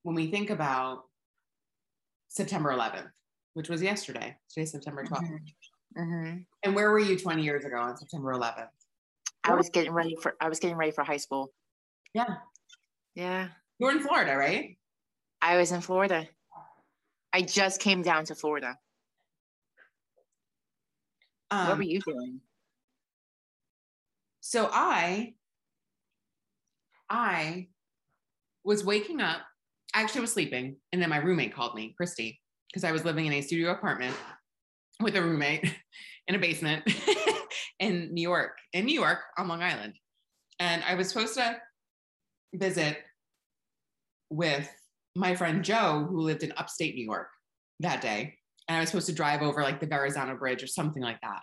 when 0.03 0.15
we 0.15 0.29
think 0.29 0.49
about 0.49 1.05
September 2.27 2.71
11th, 2.71 3.09
which 3.53 3.69
was 3.69 3.81
yesterday, 3.81 4.35
today's 4.49 4.71
September 4.71 5.05
12th, 5.05 5.39
hmm 5.95 6.37
and 6.63 6.75
where 6.75 6.91
were 6.91 6.99
you 6.99 7.17
20 7.17 7.43
years 7.43 7.65
ago 7.65 7.77
on 7.77 7.97
September 7.97 8.33
11th? 8.33 8.67
I 9.43 9.55
was 9.55 9.69
getting 9.69 9.91
ready 9.91 10.15
for 10.21 10.35
I 10.39 10.47
was 10.47 10.59
getting 10.59 10.77
ready 10.77 10.91
for 10.91 11.03
high 11.03 11.17
school. 11.17 11.51
Yeah, 12.13 12.35
Yeah. 13.15 13.47
You 13.81 13.87
were 13.87 13.93
in 13.93 13.99
Florida, 13.99 14.37
right? 14.37 14.77
I 15.41 15.57
was 15.57 15.71
in 15.71 15.81
Florida. 15.81 16.27
I 17.33 17.41
just 17.41 17.81
came 17.81 18.03
down 18.03 18.25
to 18.25 18.35
Florida. 18.35 18.77
what 21.49 21.69
Um, 21.71 21.77
were 21.79 21.83
you 21.83 21.99
doing? 21.99 22.41
so 24.41 24.69
I, 24.71 25.33
I 27.09 27.69
was 28.63 28.85
waking 28.85 29.19
up. 29.19 29.41
I 29.95 30.03
actually 30.03 30.21
was 30.21 30.31
sleeping, 30.33 30.75
and 30.93 31.01
then 31.01 31.09
my 31.09 31.17
roommate 31.17 31.55
called 31.55 31.73
me, 31.73 31.95
Christy, 31.97 32.39
because 32.69 32.83
I 32.83 32.91
was 32.91 33.03
living 33.03 33.25
in 33.25 33.33
a 33.33 33.41
studio 33.41 33.71
apartment 33.71 34.15
with 34.99 35.15
a 35.15 35.21
roommate 35.23 35.73
in 36.27 36.35
a 36.35 36.39
basement 36.39 36.83
in 37.79 38.13
New 38.13 38.21
York, 38.21 38.57
in 38.73 38.85
New 38.85 38.93
York 38.93 39.19
on 39.39 39.47
Long 39.47 39.63
Island, 39.63 39.93
and 40.59 40.83
I 40.83 40.93
was 40.93 41.09
supposed 41.09 41.33
to 41.35 41.57
visit 42.53 42.97
with 44.31 44.67
my 45.15 45.35
friend 45.35 45.63
Joe, 45.63 46.07
who 46.09 46.21
lived 46.21 46.43
in 46.43 46.53
upstate 46.57 46.95
New 46.95 47.05
York 47.05 47.27
that 47.81 48.01
day, 48.01 48.37
and 48.67 48.77
I 48.77 48.79
was 48.79 48.89
supposed 48.89 49.07
to 49.07 49.13
drive 49.13 49.41
over 49.41 49.61
like 49.61 49.79
the 49.79 49.87
Verrazano 49.87 50.35
Bridge 50.35 50.63
or 50.63 50.67
something 50.67 51.03
like 51.03 51.19
that. 51.21 51.41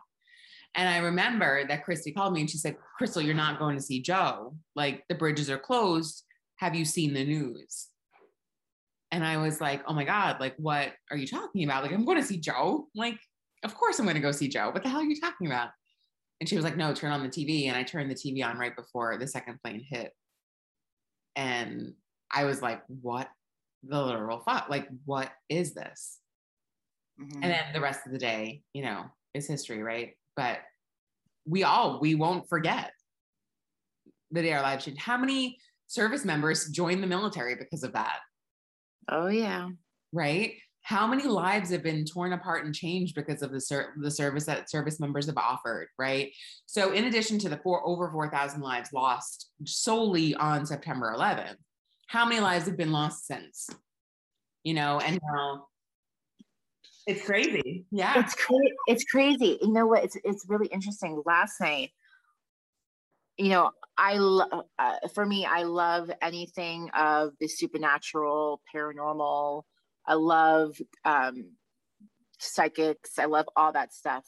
And 0.75 0.89
I 0.89 0.99
remember 0.99 1.67
that 1.67 1.85
Christy 1.85 2.13
called 2.13 2.33
me 2.33 2.41
and 2.41 2.51
she 2.51 2.59
said, 2.59 2.77
Crystal, 2.97 3.23
you're 3.23 3.35
not 3.35 3.59
going 3.59 3.77
to 3.77 3.83
see 3.83 4.01
Joe. 4.01 4.55
Like 4.77 5.05
the 5.09 5.15
bridges 5.15 5.51
are 5.51 5.59
closed. 5.59 6.25
Have 6.57 6.75
you 6.75 6.85
seen 6.85 7.15
the 7.15 7.25
news? 7.25 7.89
And 9.11 9.25
I 9.25 9.39
was 9.39 9.61
like, 9.61 9.83
oh 9.87 9.95
my 9.95 10.05
God, 10.05 10.39
like, 10.39 10.55
what 10.59 10.93
are 11.11 11.17
you 11.17 11.27
talking 11.27 11.65
about? 11.65 11.83
Like, 11.83 11.93
I'm 11.93 12.05
going 12.05 12.21
to 12.21 12.27
see 12.27 12.39
Joe. 12.39 12.89
Like, 12.95 13.19
of 13.65 13.75
course 13.75 13.99
I'm 13.99 14.05
going 14.05 14.17
to 14.17 14.23
go 14.23 14.33
see 14.33 14.49
Joe. 14.49 14.71
What 14.71 14.83
the 14.83 14.89
hell 14.89 15.01
are 15.01 15.05
you 15.05 15.19
talking 15.19 15.47
about? 15.47 15.71
And 16.41 16.49
she 16.49 16.57
was 16.57 16.65
like, 16.65 16.77
no, 16.77 16.95
turn 16.95 17.13
on 17.13 17.23
the 17.23 17.29
TV. 17.29 17.69
And 17.69 17.77
I 17.77 17.83
turned 17.83 18.11
the 18.11 18.15
TV 18.15 18.45
on 18.45 18.59
right 18.59 18.77
before 18.77 19.17
the 19.19 19.27
second 19.27 19.59
plane 19.63 19.85
hit. 19.89 20.13
And 21.37 21.95
I 22.31 22.45
was 22.45 22.61
like, 22.63 22.83
what 22.89 23.29
the 23.83 24.03
literal 24.03 24.41
fuck? 24.41 24.69
Like, 24.69 24.89
what 25.05 25.31
is 25.49 25.75
this? 25.75 26.19
Mhm. 27.21 27.35
and 27.35 27.45
then 27.45 27.73
the 27.73 27.81
rest 27.81 28.07
of 28.07 28.13
the 28.13 28.19
day 28.19 28.63
you 28.73 28.81
know 28.83 29.07
is 29.35 29.49
history 29.49 29.83
right 29.83 30.17
but 30.37 30.61
we 31.47 31.65
all 31.65 31.99
we 31.99 32.15
won't 32.15 32.49
forget 32.49 32.93
the 34.31 34.41
day 34.43 34.53
our 34.53 34.63
lives 34.63 34.85
changed 34.85 35.01
how 35.01 35.17
many 35.17 35.59
service 35.89 36.25
members 36.25 36.69
joined 36.69 37.03
the 37.03 37.07
military 37.09 37.57
because 37.57 37.83
of 37.83 37.95
that. 37.95 38.21
Oh 39.09 39.27
yeah. 39.29 39.71
Right? 40.13 40.55
How 40.83 41.07
many 41.09 41.25
lives 41.25 41.71
have 41.71 41.83
been 41.83 42.05
torn 42.05 42.35
apart 42.35 42.65
and 42.67 42.75
changed 42.75 43.15
because 43.15 43.43
of 43.43 43.51
the 43.51 43.61
ser- 43.61 43.95
the 43.99 44.11
service 44.11 44.45
that 44.45 44.71
service 44.71 45.01
members 45.01 45.27
have 45.27 45.39
offered, 45.39 45.89
right? 45.99 46.31
So 46.67 46.93
in 46.93 47.05
addition 47.07 47.39
to 47.41 47.49
the 47.49 47.57
four 47.59 47.85
over 47.87 48.11
4,000 48.13 48.61
lives 48.61 48.93
lost 48.93 49.51
solely 49.65 50.35
on 50.35 50.67
September 50.67 51.13
11th, 51.17 51.57
how 52.09 52.25
many 52.25 52.41
lives 52.41 52.67
have 52.67 52.77
been 52.77 52.91
lost 52.93 53.27
since? 53.27 53.71
You 54.65 54.75
know, 54.75 54.99
and 54.99 55.21
how 55.31 55.69
it's 57.07 57.25
crazy. 57.25 57.87
Yeah. 57.91 58.19
It's 58.21 58.35
crazy. 58.35 58.75
It's 58.87 59.05
crazy. 59.05 59.59
You 59.63 59.73
know 59.73 59.87
what? 59.87 60.05
It's 60.05 60.17
it's 60.25 60.45
really 60.47 60.67
interesting. 60.67 61.23
Last 61.25 61.59
night, 61.59 61.91
you 63.39 63.49
know, 63.49 63.71
I 63.97 64.19
love 64.19 64.65
uh, 64.79 64.97
for 65.15 65.25
me, 65.25 65.47
I 65.47 65.63
love 65.63 66.11
anything 66.21 66.91
of 66.91 67.33
the 67.41 67.49
supernatural, 67.49 68.61
paranormal. 68.75 69.63
I 70.07 70.15
love 70.15 70.77
um, 71.05 71.53
psychics. 72.39 73.19
I 73.19 73.25
love 73.25 73.47
all 73.57 73.73
that 73.73 73.95
stuff, 73.95 74.27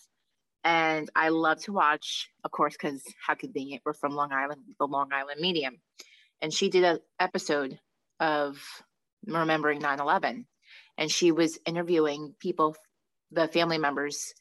and 0.64 1.10
I 1.14 1.28
love 1.30 1.62
to 1.64 1.72
watch, 1.72 2.30
of 2.44 2.50
course, 2.50 2.74
because 2.80 3.02
how 3.26 3.34
convenient. 3.34 3.82
We're 3.84 3.92
from 3.92 4.14
Long 4.14 4.32
Island, 4.32 4.62
the 4.78 4.86
Long 4.86 5.12
Island 5.12 5.40
Medium, 5.40 5.82
and 6.42 6.52
she 6.52 6.68
did 6.70 6.84
an 6.84 6.98
episode 7.18 7.78
of 8.18 8.58
remembering 9.26 9.80
9/11, 9.80 10.46
and 10.98 11.10
she 11.10 11.32
was 11.32 11.58
interviewing 11.66 12.34
people, 12.40 12.76
the 13.30 13.48
family 13.48 13.78
members 13.78 14.34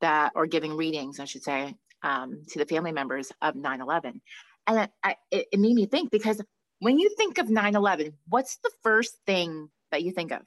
that, 0.00 0.32
or 0.34 0.46
giving 0.46 0.76
readings, 0.76 1.20
I 1.20 1.24
should 1.24 1.42
say, 1.42 1.74
um, 2.02 2.42
to 2.48 2.58
the 2.58 2.66
family 2.66 2.92
members 2.92 3.32
of 3.40 3.56
9 3.56 3.80
11. 3.80 4.20
And 4.66 4.88
I, 5.02 5.16
it, 5.30 5.46
it 5.52 5.60
made 5.60 5.74
me 5.74 5.86
think 5.86 6.10
because 6.10 6.40
when 6.78 6.98
you 6.98 7.14
think 7.16 7.38
of 7.38 7.48
9 7.48 7.74
11, 7.74 8.12
what's 8.28 8.58
the 8.62 8.70
first 8.82 9.16
thing 9.26 9.70
that 9.90 10.02
you 10.02 10.12
think 10.12 10.32
of? 10.32 10.42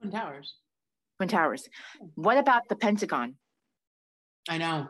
Twin 0.00 0.12
Towers. 0.12 0.54
Twin 1.18 1.28
Towers. 1.28 1.68
What 2.14 2.38
about 2.38 2.68
the 2.68 2.76
Pentagon? 2.76 3.36
I 4.48 4.58
know. 4.58 4.88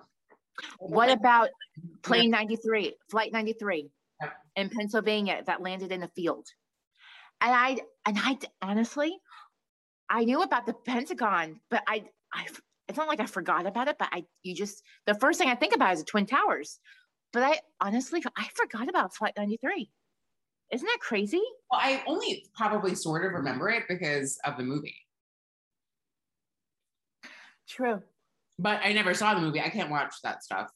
What 0.78 1.10
about 1.10 1.50
plane 2.02 2.30
93, 2.30 2.94
flight 3.10 3.32
93 3.32 3.82
Yeah. 3.82 3.88
In 4.56 4.68
Pennsylvania 4.70 5.42
that 5.46 5.62
landed 5.62 5.92
in 5.92 6.02
a 6.02 6.08
field? 6.08 6.46
And 7.40 7.52
I, 7.52 7.78
and 8.06 8.18
I 8.18 8.38
honestly, 8.62 9.16
I 10.08 10.24
knew 10.24 10.42
about 10.42 10.66
the 10.66 10.74
Pentagon, 10.74 11.60
but 11.70 11.82
I, 11.86 12.04
I, 12.34 12.46
it's 12.88 12.98
not 12.98 13.08
like 13.08 13.20
I 13.20 13.26
forgot 13.26 13.66
about 13.66 13.88
it, 13.88 13.96
but 13.98 14.08
I, 14.12 14.24
you 14.42 14.54
just, 14.54 14.82
the 15.06 15.14
first 15.14 15.38
thing 15.38 15.48
I 15.48 15.54
think 15.54 15.74
about 15.74 15.94
is 15.94 16.00
the 16.00 16.04
Twin 16.04 16.26
Towers. 16.26 16.78
But 17.32 17.44
I 17.44 17.60
honestly, 17.80 18.22
I 18.36 18.48
forgot 18.54 18.88
about 18.88 19.14
Flight 19.14 19.34
93. 19.38 19.90
Isn't 20.72 20.86
that 20.86 20.98
crazy? 21.00 21.42
Well, 21.70 21.80
I 21.82 22.02
only 22.06 22.44
probably 22.56 22.94
sort 22.94 23.24
of 23.24 23.32
remember 23.32 23.68
it 23.70 23.84
because 23.88 24.38
of 24.44 24.56
the 24.56 24.62
movie, 24.62 24.96
True. 27.68 28.02
but 28.58 28.80
I 28.84 28.92
never 28.92 29.14
saw 29.14 29.34
the 29.34 29.40
movie. 29.40 29.60
I 29.60 29.68
can't 29.68 29.90
watch 29.90 30.14
that 30.22 30.44
stuff. 30.44 30.70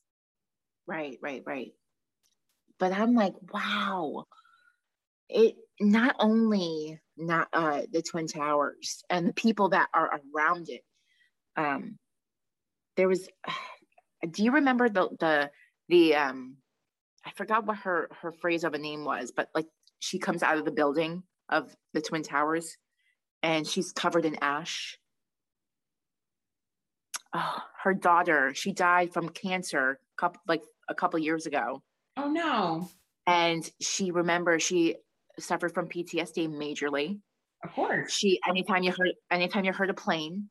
Right, 0.87 1.19
right, 1.23 1.43
right. 1.47 1.73
But 2.79 2.93
I'm 2.93 3.15
like, 3.15 3.35
wow. 3.53 4.25
It 5.29 5.57
not 5.81 6.17
only 6.19 7.01
not 7.17 7.49
uh 7.53 7.83
the 7.91 8.03
Twin 8.03 8.27
Towers 8.27 9.03
and 9.09 9.29
the 9.29 9.33
people 9.33 9.71
that 9.71 9.89
are 9.95 10.21
around 10.35 10.69
it. 10.69 10.83
Um 11.57 11.99
there 12.97 13.09
was 13.09 13.29
do 14.31 14.45
you 14.45 14.53
remember 14.53 14.89
the 14.89 15.09
the 15.19 15.51
the 15.89 16.15
um 16.15 16.57
I 17.25 17.31
forgot 17.33 17.67
what 17.67 17.79
her 17.79 18.11
her 18.21 18.33
phrase 18.33 18.65
of 18.65 18.75
a 18.75 18.79
name 18.79 19.05
was, 19.05 19.33
but 19.35 19.49
like 19.55 19.67
she 19.99 20.19
comes 20.19 20.43
out 20.43 20.59
of 20.59 20.65
the 20.65 20.71
building 20.73 21.23
of 21.49 21.75
the 21.95 22.01
Twin 22.03 22.23
Towers 22.23 22.77
and 23.43 23.67
she's 23.67 23.93
covered 23.93 24.25
in 24.25 24.37
ash. 24.43 24.99
Oh, 27.33 27.63
her 27.83 27.95
daughter, 27.95 28.55
she 28.55 28.73
died 28.73 29.13
from 29.13 29.29
cancer 29.29 29.99
couple 30.17 30.41
like 30.47 30.63
a 30.89 30.95
couple 30.95 31.19
years 31.19 31.47
ago 31.47 31.83
Oh 32.17 32.31
no! 32.31 32.89
and 33.27 33.69
she 33.81 34.11
remembers 34.11 34.63
she 34.63 34.97
suffered 35.39 35.73
from 35.73 35.89
PTSD 35.89 36.49
majorly. 36.49 37.21
Of 37.63 37.73
course. 37.73 38.13
She 38.13 38.41
anytime 38.47 38.83
you 38.83 38.93
heard 38.93 39.13
anytime 39.31 39.65
you 39.65 39.73
heard 39.73 39.91
a 39.91 39.95
plane, 39.95 40.51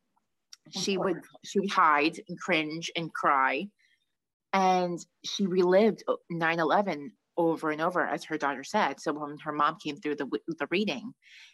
she 0.72 0.98
would 0.98 1.22
she 1.43 1.60
would 1.60 1.72
hide 1.72 2.20
and 2.27 2.39
cringe 2.39 2.91
and 2.96 3.13
cry. 3.13 3.67
And 4.51 5.03
she 5.24 5.48
relived 5.48 6.03
9/11 6.32 7.12
over 7.38 7.72
and 7.72 7.82
over, 7.82 8.05
as 8.05 8.24
her 8.25 8.38
daughter 8.38 8.63
said. 8.63 9.00
So 9.00 9.13
when 9.13 9.38
her 9.39 9.51
mom 9.51 9.77
came 9.84 9.98
through 9.98 10.15
the 10.15 10.27
the 10.48 10.67
reading, 10.70 11.13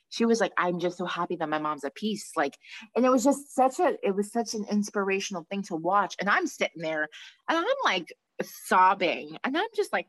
she 0.09 0.25
was 0.25 0.39
like, 0.39 0.53
"I'm 0.57 0.79
just 0.79 0.97
so 0.97 1.05
happy 1.05 1.35
that 1.37 1.49
my 1.49 1.59
mom's 1.59 1.83
at 1.83 1.95
peace." 1.95 2.31
Like, 2.37 2.57
and 2.95 3.05
it 3.05 3.09
was 3.09 3.23
just 3.23 3.53
such 3.53 3.79
a 3.79 3.97
it 4.03 4.15
was 4.15 4.31
such 4.31 4.53
an 4.53 4.65
inspirational 4.71 5.45
thing 5.49 5.63
to 5.63 5.75
watch. 5.75 6.15
And 6.19 6.29
I'm 6.29 6.47
sitting 6.47 6.81
there, 6.81 7.07
and 7.49 7.57
I'm 7.57 7.65
like 7.83 8.13
sobbing, 8.41 9.38
and 9.43 9.58
I'm 9.58 9.67
just 9.75 9.93
like, 9.93 10.08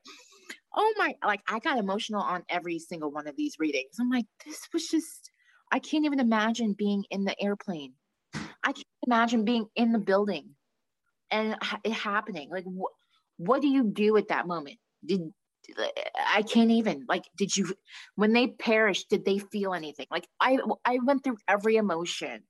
oh 0.75 0.95
my 0.97 1.15
like 1.25 1.41
i 1.49 1.59
got 1.59 1.79
emotional 1.79 2.23
on 2.23 2.45
every 2.49 2.79
single 2.79 3.11
one 3.11 3.27
of 3.27 3.37
these 3.37 3.57
readings. 3.59 3.97
I'm 4.01 4.11
like 4.11 4.27
this 4.47 4.69
was 4.73 4.87
just 4.87 5.31
i 5.73 5.79
can't 5.79 6.05
even 6.05 6.21
imagine 6.21 6.75
being 6.77 7.05
in 7.11 7.25
the 7.25 7.41
airplane. 7.43 7.95
I 8.35 8.73
can't 8.73 8.87
imagine 9.07 9.45
being 9.45 9.67
in 9.75 9.93
the 9.93 9.99
building 9.99 10.51
and 11.31 11.57
it 11.85 11.93
happening. 11.93 12.51
Like 12.51 12.65
wh- 12.65 12.95
what 13.39 13.63
do 13.63 13.69
you 13.69 13.85
do 13.85 14.17
at 14.17 14.29
that 14.29 14.47
moment? 14.47 14.79
Did 15.05 15.33
i 16.35 16.43
can't 16.43 16.71
even 16.71 17.05
like 17.09 17.25
did 17.37 17.55
you 17.55 17.75
when 18.17 18.33
they 18.33 18.49
perished 18.49 19.09
did 19.11 19.25
they 19.25 19.39
feel 19.39 19.75
anything? 19.75 20.07
Like 20.11 20.27
i 20.41 20.59
i 20.85 20.99
went 21.05 21.25
through 21.25 21.39
every 21.49 21.77
emotion. 21.77 22.43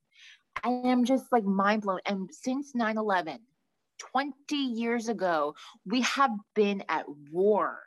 I 0.62 0.68
am 0.68 1.04
just 1.04 1.24
like 1.32 1.44
mind 1.44 1.82
blown. 1.82 2.00
And 2.06 2.28
since 2.32 2.72
9-11 2.74 3.38
20 4.12 4.56
years 4.56 5.08
ago 5.08 5.54
we 5.86 6.00
have 6.02 6.30
been 6.54 6.82
at 6.88 7.04
war 7.30 7.78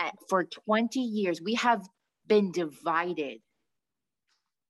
at, 0.00 0.14
for 0.28 0.44
20 0.44 0.98
years. 0.98 1.40
We 1.40 1.54
have 1.54 1.86
been 2.26 2.50
divided 2.50 3.38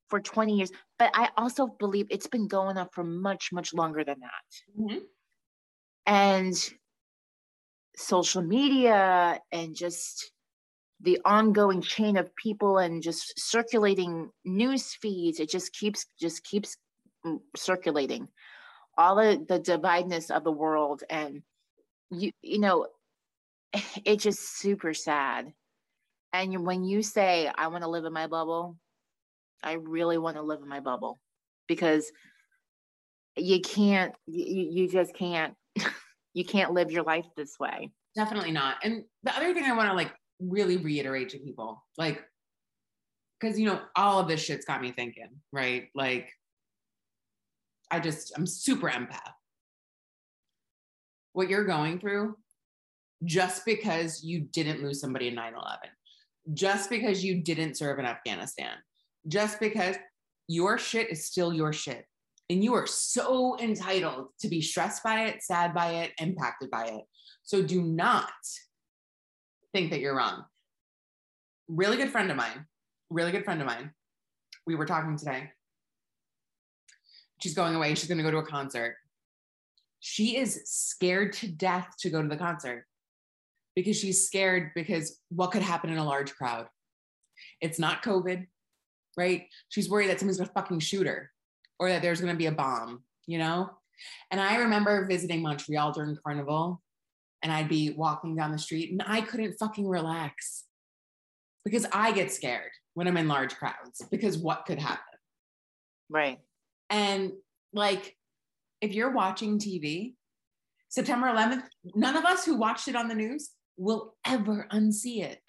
for 0.09 0.21
20 0.21 0.55
years, 0.57 0.73
but 0.99 1.11
I 1.15 1.31
also 1.37 1.67
believe 1.67 2.07
it's 2.11 2.27
been 2.27 2.49
going 2.49 2.77
on 2.77 2.89
for 2.93 3.05
much, 3.05 3.51
much 3.53 3.73
longer 3.73 4.05
than 4.05 4.21
that. 4.21 4.83
Mhm. 4.83 5.03
And 6.07 6.55
social 7.97 8.43
media 8.43 9.41
and 9.53 9.77
just 9.77 10.33
the 11.01 11.21
ongoing 11.25 11.81
chain 11.81 12.17
of 12.17 12.35
people 12.35 12.79
and 12.79 13.03
just 13.03 13.39
circulating 13.39 14.31
news 14.45 14.95
feeds, 14.95 15.39
it 15.39 15.49
just 15.49 15.73
keeps 15.73 16.07
just 16.19 16.43
keeps 16.45 16.77
mm, 17.25 17.39
circulating 17.57 18.29
all 19.01 19.19
of 19.19 19.47
the 19.49 19.59
divideness 19.59 20.31
of 20.31 20.45
the 20.45 20.53
world 20.53 21.03
and 21.09 21.43
you 22.11 22.31
you 22.43 22.59
know 22.59 22.87
it's 24.05 24.25
just 24.25 24.59
super 24.59 24.95
sad 24.95 25.53
and 26.33 26.67
when 26.67 26.85
you 26.85 27.03
say 27.03 27.51
i 27.57 27.69
want 27.69 27.83
to 27.83 27.91
live 27.91 28.05
in 28.05 28.13
my 28.13 28.27
bubble 28.27 28.77
i 29.63 29.73
really 29.73 30.19
want 30.19 30.37
to 30.37 30.43
live 30.43 30.61
in 30.63 30.69
my 30.69 30.81
bubble 30.81 31.19
because 31.67 32.13
you 33.37 33.61
can't 33.61 34.15
you, 34.27 34.85
you 34.85 34.89
just 34.89 35.15
can't 35.15 35.55
you 36.35 36.45
can't 36.45 36.73
live 36.73 36.91
your 36.91 37.05
life 37.05 37.27
this 37.37 37.59
way 37.59 37.91
Definitely 38.17 38.51
not. 38.51 38.77
And 38.83 39.05
the 39.23 39.37
other 39.37 39.55
thing 39.55 39.65
I 39.65 39.77
want 39.77 39.89
to 39.89 39.95
like 39.95 40.13
really 40.41 40.77
reiterate 40.77 41.31
to 41.31 41.39
people, 41.39 41.83
like, 41.97 42.21
because 43.41 43.59
you 43.59 43.67
know, 43.67 43.81
all 43.97 44.19
of 44.19 44.29
this 44.29 44.41
shit's 44.41 44.65
got 44.65 44.83
me 44.83 44.93
thinking, 44.93 45.29
right? 45.53 45.89
Like, 45.95 46.29
I 47.91 48.01
just, 48.01 48.33
I'm 48.37 48.47
super 48.47 48.89
empath. 48.89 49.33
What 51.33 51.49
you're 51.49 51.65
going 51.65 51.99
through, 51.99 52.37
just 53.25 53.65
because 53.65 54.23
you 54.25 54.41
didn't 54.41 54.83
lose 54.83 55.01
somebody 55.01 55.29
in 55.29 55.35
9 55.35 55.53
11, 55.53 55.79
just 56.55 56.91
because 56.91 57.25
you 57.25 57.43
didn't 57.43 57.77
serve 57.77 57.99
in 57.99 58.07
Afghanistan, 58.07 58.73
just 59.29 59.61
because 59.61 59.97
your 60.49 60.79
shit 60.79 61.11
is 61.11 61.27
still 61.27 61.53
your 61.53 61.73
shit. 61.73 62.05
And 62.49 62.65
you 62.65 62.75
are 62.75 62.87
so 62.87 63.57
entitled 63.61 64.29
to 64.41 64.49
be 64.49 64.61
stressed 64.61 65.05
by 65.05 65.27
it, 65.27 65.43
sad 65.43 65.73
by 65.73 65.93
it, 66.03 66.13
impacted 66.21 66.71
by 66.71 66.87
it. 66.87 67.05
So 67.45 67.63
do 67.63 67.83
not 67.83 68.33
think 69.73 69.91
that 69.91 70.01
you're 70.01 70.17
wrong. 70.17 70.45
Really 71.69 71.97
good 71.97 72.11
friend 72.11 72.31
of 72.31 72.37
mine, 72.37 72.67
really 73.09 73.31
good 73.31 73.45
friend 73.45 73.61
of 73.61 73.69
mine. 73.69 73.93
We 74.67 74.75
were 74.75 74.87
talking 74.87 75.17
today. 75.17 75.51
She's 77.43 77.55
going 77.55 77.75
away. 77.75 77.95
She's 77.95 78.09
going 78.09 78.19
to 78.19 78.25
go 78.25 78.31
to 78.31 78.39
a 78.39 78.47
concert. 78.47 78.97
She 80.01 80.37
is 80.37 80.63
scared 80.65 81.33
to 81.35 81.49
death 81.49 81.95
to 82.01 82.11
go 82.11 82.23
to 82.23 82.29
the 82.29 82.37
concert 82.37 82.87
because 83.77 83.97
she's 83.97 84.27
scared 84.27 84.73
because 84.75 85.19
what 85.29 85.51
could 85.51 85.63
happen 85.63 85.91
in 85.91 85.99
a 85.99 86.05
large 86.05 86.35
crowd? 86.35 86.67
It's 87.61 87.79
not 87.79 88.03
COVID, 88.03 88.47
right? 89.17 89.47
She's 89.69 89.89
worried 89.91 90.09
that 90.09 90.19
someone's 90.19 90.39
going 90.39 90.49
to 90.49 90.55
fucking 90.55 90.81
shoot 90.81 91.07
her 91.07 91.31
or 91.79 91.89
that 91.89 92.03
there's 92.03 92.21
going 92.21 92.33
to 92.33 92.39
be 92.39 92.47
a 92.47 92.53
bomb, 92.53 93.05
you 93.27 93.39
know? 93.39 93.71
And 94.31 94.41
I 94.41 94.57
remember 94.57 95.07
visiting 95.07 95.43
Montreal 95.43 95.93
during 95.93 96.17
Carnival 96.25 96.83
and 97.43 97.53
I'd 97.53 97.69
be 97.69 97.91
walking 97.91 98.37
down 98.37 98.53
the 98.53 98.59
street 98.59 98.91
and 98.93 99.03
I 99.07 99.21
couldn't 99.21 99.59
fucking 99.59 99.87
relax. 99.87 100.65
because 101.65 101.87
I 101.93 102.13
get 102.13 102.33
scared 102.33 102.71
when 102.95 103.07
I'm 103.07 103.17
in 103.17 103.29
large 103.29 103.55
crowds 103.57 104.03
because 104.11 104.39
what 104.39 104.65
could 104.67 104.79
happen? 104.79 105.05
Right. 106.09 106.39
And 106.91 107.33
like, 107.73 108.17
if 108.81 108.93
you're 108.93 109.13
watching 109.13 109.59
TV, 109.59 110.15
September 110.89 111.29
11th, 111.29 111.63
none 111.95 112.17
of 112.17 112.25
us 112.25 112.45
who 112.45 112.57
watched 112.57 112.89
it 112.89 112.97
on 112.97 113.09
the 113.09 113.15
news 113.15 113.51
will 113.77 114.15
ever 114.27 114.67
unsee 114.73 115.23
it. 115.23 115.41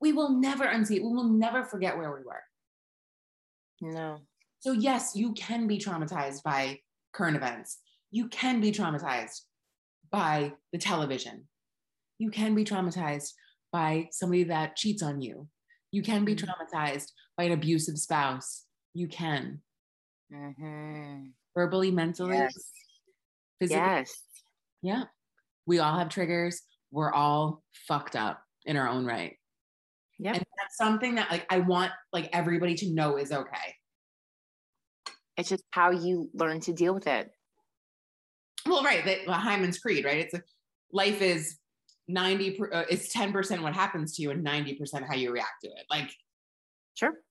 We 0.00 0.12
will 0.12 0.38
never 0.38 0.66
unsee 0.66 0.96
it. 0.96 1.02
We 1.02 1.08
will 1.14 1.30
never 1.32 1.64
forget 1.64 1.96
where 1.96 2.12
we 2.12 2.22
were. 2.22 2.42
No. 3.80 4.18
So, 4.60 4.72
yes, 4.72 5.12
you 5.14 5.32
can 5.32 5.66
be 5.66 5.78
traumatized 5.78 6.42
by 6.42 6.80
current 7.12 7.36
events. 7.36 7.78
You 8.10 8.28
can 8.28 8.60
be 8.60 8.72
traumatized 8.72 9.42
by 10.10 10.52
the 10.72 10.78
television. 10.78 11.48
You 12.18 12.30
can 12.30 12.54
be 12.54 12.64
traumatized 12.64 13.32
by 13.72 14.08
somebody 14.12 14.44
that 14.44 14.76
cheats 14.76 15.02
on 15.02 15.20
you. 15.20 15.48
You 15.90 16.02
can 16.02 16.24
be 16.24 16.34
Mhm. 16.34 16.48
traumatized 16.48 17.12
by 17.36 17.44
an 17.44 17.52
abusive 17.52 17.98
spouse. 17.98 18.66
You 18.94 19.08
can. 19.08 19.62
Mhm. 20.32 21.32
Verbally, 21.54 21.90
mentally, 21.90 22.36
Yes. 22.36 22.54
physically. 23.58 23.80
Yes. 23.82 24.22
Yeah. 24.82 25.04
We 25.66 25.78
all 25.78 25.98
have 25.98 26.08
triggers. 26.08 26.62
We're 26.90 27.12
all 27.12 27.62
fucked 27.88 28.16
up 28.16 28.42
in 28.64 28.76
our 28.76 28.88
own 28.88 29.04
right. 29.06 29.38
Yeah. 30.18 30.34
And 30.34 30.44
that's 30.58 30.76
something 30.76 31.16
that 31.16 31.30
like 31.30 31.46
I 31.50 31.58
want 31.60 31.92
like 32.12 32.28
everybody 32.32 32.74
to 32.76 32.90
know 32.90 33.16
is 33.16 33.32
okay. 33.32 33.76
It's 35.36 35.48
just 35.50 35.64
how 35.70 35.90
you 35.90 36.30
learn 36.32 36.60
to 36.60 36.72
deal 36.72 36.94
with 36.94 37.06
it. 37.06 37.30
Well, 38.64 38.82
right. 38.82 39.04
That 39.04 39.26
well, 39.26 39.38
Hyman's 39.38 39.78
creed, 39.78 40.04
right? 40.04 40.26
It's 40.32 40.34
life 40.92 41.20
is 41.20 41.58
90 42.08 42.52
per, 42.56 42.70
uh, 42.72 42.84
it's 42.88 43.12
10% 43.12 43.62
what 43.62 43.74
happens 43.74 44.16
to 44.16 44.22
you 44.22 44.30
and 44.30 44.42
90% 44.42 45.04
how 45.06 45.14
you 45.14 45.30
react 45.32 45.62
to 45.62 45.68
it. 45.68 45.86
Like 45.90 46.10
Sure. 46.94 47.22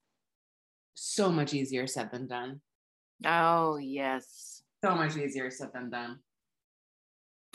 so 0.94 1.30
much 1.32 1.52
easier 1.54 1.86
said 1.86 2.10
than 2.12 2.26
done. 2.28 2.60
Oh, 3.24 3.76
yes. 3.76 4.62
So 4.84 4.94
much 4.94 5.16
easier 5.16 5.50
said 5.50 5.70
than 5.72 5.90
done. 5.90 6.18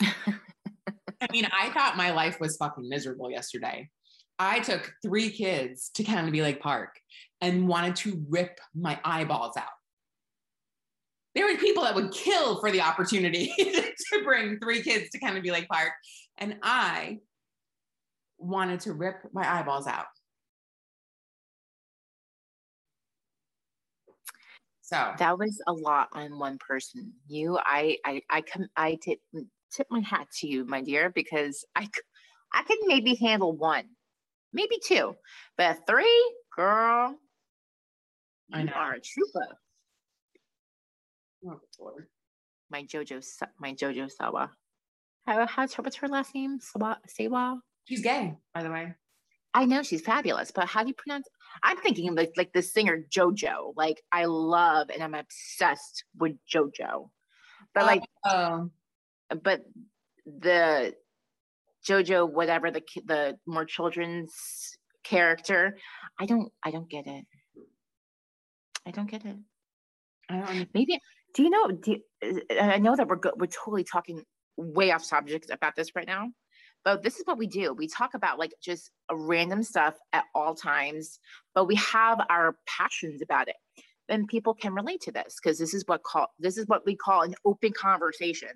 I 0.00 1.28
mean, 1.30 1.46
I 1.52 1.70
thought 1.70 1.96
my 1.96 2.10
life 2.10 2.40
was 2.40 2.56
fucking 2.56 2.88
miserable 2.88 3.30
yesterday. 3.30 3.88
I 4.38 4.60
took 4.60 4.92
three 5.04 5.30
kids 5.30 5.90
to 5.94 6.02
Kennedy 6.02 6.42
Lake 6.42 6.60
Park 6.60 6.98
and 7.40 7.68
wanted 7.68 7.96
to 7.96 8.24
rip 8.28 8.58
my 8.74 8.98
eyeballs 9.04 9.56
out. 9.56 9.66
There 11.34 11.46
were 11.46 11.56
people 11.56 11.84
that 11.84 11.94
would 11.94 12.10
kill 12.12 12.60
for 12.60 12.70
the 12.70 12.80
opportunity 12.80 13.52
to 13.58 14.24
bring 14.24 14.58
three 14.58 14.82
kids 14.82 15.10
to 15.10 15.18
Kennedy 15.18 15.50
Lake 15.50 15.68
Park, 15.68 15.92
and 16.38 16.56
I 16.62 17.18
wanted 18.38 18.80
to 18.80 18.92
rip 18.92 19.16
my 19.32 19.60
eyeballs 19.60 19.86
out. 19.86 20.06
So 24.92 25.14
that 25.18 25.38
was 25.38 25.60
a 25.66 25.72
lot 25.72 26.08
on 26.12 26.38
one 26.38 26.58
person. 26.58 27.12
You, 27.26 27.58
I, 27.58 27.96
I, 28.04 28.22
I 28.28 28.42
come, 28.42 28.68
I 28.76 28.98
tip, 29.02 29.20
mm, 29.34 29.46
tip 29.72 29.86
my 29.90 30.00
hat 30.00 30.26
to 30.40 30.46
you, 30.46 30.66
my 30.66 30.82
dear, 30.82 31.08
because 31.10 31.64
I, 31.74 31.88
I 32.52 32.62
could 32.64 32.78
maybe 32.84 33.14
handle 33.14 33.56
one, 33.56 33.84
maybe 34.52 34.76
two, 34.84 35.16
but 35.56 35.78
three, 35.86 36.34
girl, 36.54 37.16
I 38.52 38.60
you 38.60 38.64
know. 38.66 38.72
are 38.72 38.92
a 38.92 39.00
trooper. 39.00 39.56
Oh, 41.46 41.60
Lord. 41.80 42.06
My 42.70 42.82
JoJo, 42.84 43.24
my 43.58 43.72
JoJo 43.72 44.10
Sawa. 44.10 44.50
How, 45.26 45.46
how's 45.46 45.72
her, 45.74 45.82
what's 45.82 45.96
her 45.96 46.08
last 46.08 46.34
name? 46.34 46.58
Sawa, 46.60 46.98
Sawa? 47.06 47.60
she's 47.84 48.02
gay, 48.02 48.34
by 48.54 48.62
the 48.62 48.70
way. 48.70 48.94
I 49.54 49.64
know 49.66 49.82
she's 49.82 50.02
fabulous, 50.02 50.50
but 50.50 50.66
how 50.66 50.82
do 50.82 50.88
you 50.88 50.94
pronounce? 50.94 51.26
I'm 51.62 51.76
thinking 51.78 52.08
of 52.08 52.14
like 52.14 52.32
like 52.36 52.52
the 52.52 52.62
singer 52.62 53.04
JoJo. 53.10 53.74
Like 53.76 54.02
I 54.10 54.24
love 54.26 54.90
and 54.90 55.02
I'm 55.02 55.14
obsessed 55.14 56.04
with 56.18 56.32
JoJo, 56.52 57.10
but 57.74 57.84
like 57.84 58.02
oh, 58.26 58.70
but 59.42 59.62
the 60.26 60.94
JoJo 61.88 62.30
whatever 62.30 62.70
the 62.70 62.82
the 63.04 63.38
more 63.46 63.64
children's 63.64 64.76
character, 65.04 65.76
I 66.18 66.26
don't 66.26 66.52
I 66.64 66.70
don't 66.70 66.88
get 66.88 67.06
it. 67.06 67.24
I 68.86 68.90
don't 68.90 69.10
get 69.10 69.24
it. 69.24 69.36
I 70.28 70.36
don't. 70.40 70.68
Maybe 70.74 70.98
do 71.34 71.42
you 71.42 71.50
know? 71.50 71.70
Do 71.70 71.92
you- 71.92 72.02
I 72.60 72.78
know 72.78 72.94
that 72.94 73.08
we're 73.08 73.16
go, 73.16 73.32
we're 73.36 73.46
totally 73.46 73.84
talking 73.84 74.22
way 74.56 74.92
off 74.92 75.04
subject 75.04 75.50
about 75.50 75.74
this 75.74 75.88
right 75.96 76.06
now, 76.06 76.28
but 76.84 77.02
this 77.02 77.18
is 77.18 77.26
what 77.26 77.38
we 77.38 77.46
do. 77.46 77.72
We 77.72 77.86
talk 77.86 78.14
about 78.14 78.38
like 78.38 78.52
just 78.62 78.90
random 79.10 79.62
stuff 79.62 79.94
at 80.12 80.24
all 80.34 80.54
times, 80.54 81.18
but 81.54 81.66
we 81.66 81.76
have 81.76 82.20
our 82.28 82.56
passions 82.66 83.22
about 83.22 83.48
it. 83.48 83.56
Then 84.08 84.26
people 84.26 84.54
can 84.54 84.74
relate 84.74 85.00
to 85.02 85.12
this 85.12 85.36
because 85.42 85.58
this 85.58 85.74
is 85.74 85.84
what 85.86 86.02
call 86.02 86.28
this 86.38 86.58
is 86.58 86.66
what 86.66 86.84
we 86.84 86.96
call 86.96 87.22
an 87.22 87.34
open 87.44 87.72
conversation. 87.72 88.50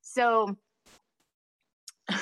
So 0.00 0.56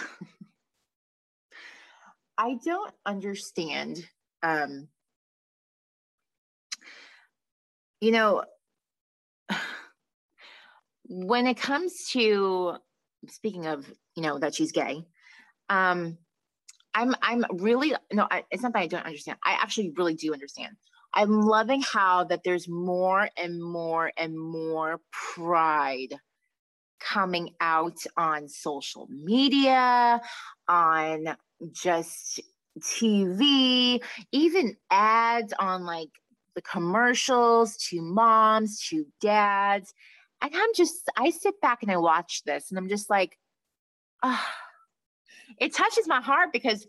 I 2.39 2.59
don't 2.65 2.93
understand. 3.05 4.05
Um, 4.43 4.89
you 8.01 8.11
know, 8.11 8.45
when 11.09 11.47
it 11.47 11.57
comes 11.57 12.09
to 12.11 12.77
speaking 13.29 13.67
of, 13.67 13.91
you 14.15 14.23
know, 14.23 14.39
that 14.39 14.55
she's 14.55 14.73
gay, 14.73 15.07
um, 15.69 16.19
I'm 16.95 17.15
I'm 17.23 17.45
really 17.53 17.95
no, 18.13 18.27
I, 18.31 18.45
it's 18.51 18.63
not 18.63 18.73
that 18.73 18.81
I 18.81 18.87
don't 18.87 19.05
understand. 19.05 19.39
I 19.45 19.53
actually 19.53 19.93
really 19.97 20.15
do 20.15 20.33
understand. 20.33 20.77
I'm 21.15 21.41
loving 21.41 21.83
how 21.83 22.25
that 22.25 22.43
there's 22.45 22.69
more 22.69 23.29
and 23.37 23.63
more 23.63 24.13
and 24.17 24.39
more 24.39 25.01
pride 25.35 26.15
coming 27.01 27.55
out 27.61 27.99
on 28.17 28.49
social 28.49 29.09
media, 29.11 30.21
on 30.69 31.37
just 31.73 32.41
TV, 32.81 34.03
even 34.33 34.77
ads 34.91 35.53
on 35.59 35.85
like 35.85 36.11
the 36.55 36.63
commercials 36.63 37.77
to 37.89 38.01
moms, 38.03 38.81
to 38.89 39.07
dads. 39.21 39.95
And 40.43 40.53
I'm 40.55 40.71
just, 40.75 41.09
I 41.17 41.31
sit 41.31 41.61
back 41.61 41.83
and 41.83 41.91
I 41.91 41.97
watch 41.97 42.43
this 42.45 42.71
and 42.71 42.79
I'm 42.79 42.89
just 42.89 43.09
like, 43.09 43.39
ah, 44.23 44.55
it 45.59 45.75
touches 45.75 46.07
my 46.07 46.21
heart 46.21 46.53
because 46.53 46.87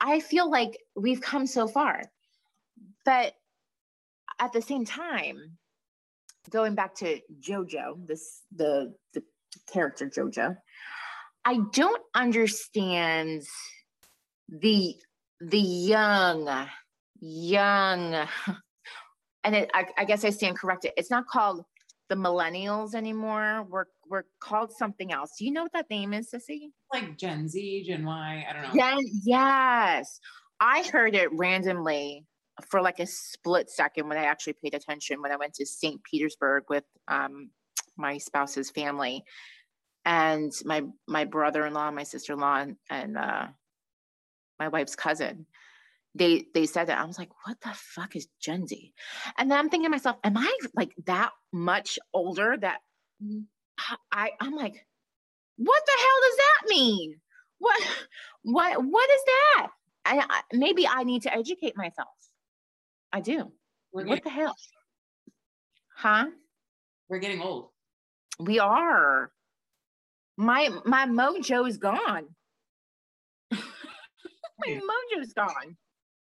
I 0.00 0.20
feel 0.20 0.50
like 0.50 0.78
we've 0.96 1.20
come 1.20 1.46
so 1.46 1.68
far. 1.68 2.02
But 3.04 3.34
at 4.38 4.52
the 4.52 4.62
same 4.62 4.84
time, 4.84 5.58
going 6.50 6.74
back 6.74 6.94
to 6.96 7.20
JoJo, 7.40 8.06
this 8.06 8.42
the 8.54 8.94
the 9.14 9.22
character 9.72 10.08
JoJo, 10.08 10.56
I 11.44 11.60
don't 11.72 12.02
understand 12.14 13.42
the 14.48 14.94
the 15.40 15.58
young 15.58 16.68
young 17.20 18.26
and 19.44 19.54
it, 19.54 19.70
I, 19.72 19.86
I 19.96 20.04
guess 20.04 20.24
I 20.24 20.30
stand 20.30 20.56
corrected. 20.58 20.92
It's 20.96 21.10
not 21.10 21.26
called 21.26 21.64
the 22.08 22.14
millennials 22.14 22.94
anymore. 22.94 23.66
We're 23.68 23.86
we're 24.10 24.24
called 24.40 24.72
something 24.72 25.12
else. 25.12 25.36
Do 25.38 25.44
you 25.44 25.52
know 25.52 25.62
what 25.62 25.72
that 25.72 25.88
name 25.88 26.12
is, 26.12 26.30
Sissy? 26.30 26.72
like 26.92 27.16
Gen 27.16 27.48
Z, 27.48 27.84
Gen 27.86 28.04
Y, 28.04 28.46
I 28.48 28.52
don't 28.52 28.62
know. 28.62 28.74
Gen, 28.74 28.98
yes. 29.24 30.20
I 30.60 30.82
heard 30.92 31.14
it 31.14 31.32
randomly 31.32 32.26
for 32.68 32.82
like 32.82 32.98
a 32.98 33.06
split 33.06 33.70
second 33.70 34.08
when 34.08 34.18
I 34.18 34.24
actually 34.24 34.54
paid 34.54 34.74
attention 34.74 35.22
when 35.22 35.32
I 35.32 35.36
went 35.36 35.54
to 35.54 35.64
St. 35.66 36.02
Petersburg 36.04 36.64
with 36.68 36.84
um, 37.08 37.50
my 37.96 38.18
spouse's 38.18 38.70
family 38.70 39.24
and 40.04 40.52
my 40.64 40.82
my 41.06 41.24
brother-in-law, 41.24 41.90
my 41.92 42.02
sister-in-law, 42.02 42.56
and, 42.56 42.76
and 42.90 43.16
uh, 43.16 43.46
my 44.58 44.68
wife's 44.68 44.96
cousin. 44.96 45.46
They 46.14 46.46
they 46.52 46.66
said 46.66 46.88
that 46.88 46.98
I 46.98 47.04
was 47.04 47.18
like, 47.18 47.30
what 47.46 47.60
the 47.60 47.70
fuck 47.72 48.16
is 48.16 48.26
Gen 48.40 48.66
Z? 48.66 48.92
And 49.38 49.50
then 49.50 49.58
I'm 49.58 49.70
thinking 49.70 49.86
to 49.86 49.90
myself, 49.90 50.16
am 50.24 50.36
I 50.36 50.52
like 50.74 50.90
that 51.06 51.30
much 51.52 51.98
older 52.12 52.56
that 52.60 52.80
Mhm. 53.80 53.96
I 54.12 54.32
I'm 54.40 54.54
like, 54.54 54.86
what 55.56 55.82
the 55.86 55.92
hell 55.98 56.20
does 56.22 56.36
that 56.36 56.68
mean? 56.68 57.20
What 57.58 57.80
what 58.42 58.84
what 58.84 59.10
is 59.10 59.20
that? 59.26 59.68
And 60.06 60.20
I, 60.28 60.40
maybe 60.52 60.86
I 60.88 61.04
need 61.04 61.22
to 61.22 61.34
educate 61.34 61.76
myself. 61.76 62.08
I 63.12 63.20
do. 63.20 63.52
We're 63.92 64.06
what 64.06 64.24
the 64.24 64.30
hell? 64.30 64.56
Huh? 65.96 66.26
we're 67.10 67.18
getting 67.18 67.42
old. 67.42 67.70
We 68.38 68.58
are. 68.58 69.30
My 70.38 70.70
my 70.86 71.06
mojo 71.06 71.68
is 71.68 71.76
gone. 71.76 72.28
my 73.50 73.58
mojo's 74.68 75.34
gone. 75.34 75.76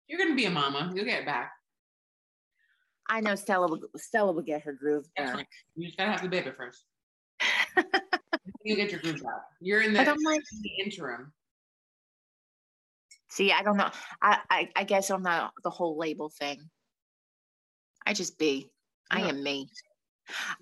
You're 0.09 0.19
gonna 0.19 0.35
be 0.35 0.47
a 0.47 0.51
mama. 0.51 0.91
You'll 0.95 1.05
get 1.05 1.21
it 1.21 1.27
back. 1.27 1.53
I 3.09 3.21
know 3.21 3.37
Stella 3.37 3.69
will 3.69 3.81
Stella 3.97 4.33
will 4.33 4.43
get 4.43 4.63
her 4.63 4.73
groove 4.73 5.07
back. 5.15 5.47
You 5.77 5.87
just 5.87 5.99
gotta 5.99 6.11
have 6.11 6.23
the 6.23 6.29
baby 6.29 6.51
first. 6.51 6.85
you 8.65 8.77
get 8.77 8.91
your 8.91 9.01
groove 9.01 9.23
back. 9.23 9.43
You're 9.61 9.83
in 9.83 9.93
the, 9.93 9.99
But 9.99 10.09
I'm 10.09 10.17
like, 10.25 10.43
the 10.63 10.71
interim. 10.85 11.33
See, 13.31 13.53
I 13.53 13.63
don't 13.63 13.77
know. 13.77 13.91
I, 14.23 14.39
I, 14.51 14.69
I 14.77 14.85
guess 14.85 15.11
I'm 15.11 15.23
not 15.23 15.53
the 15.63 15.71
whole 15.71 15.99
label 15.99 16.31
thing. 16.31 16.59
I 18.07 18.15
just 18.15 18.39
be. 18.39 18.71
I 19.11 19.21
am 19.23 19.43
me. 19.43 19.69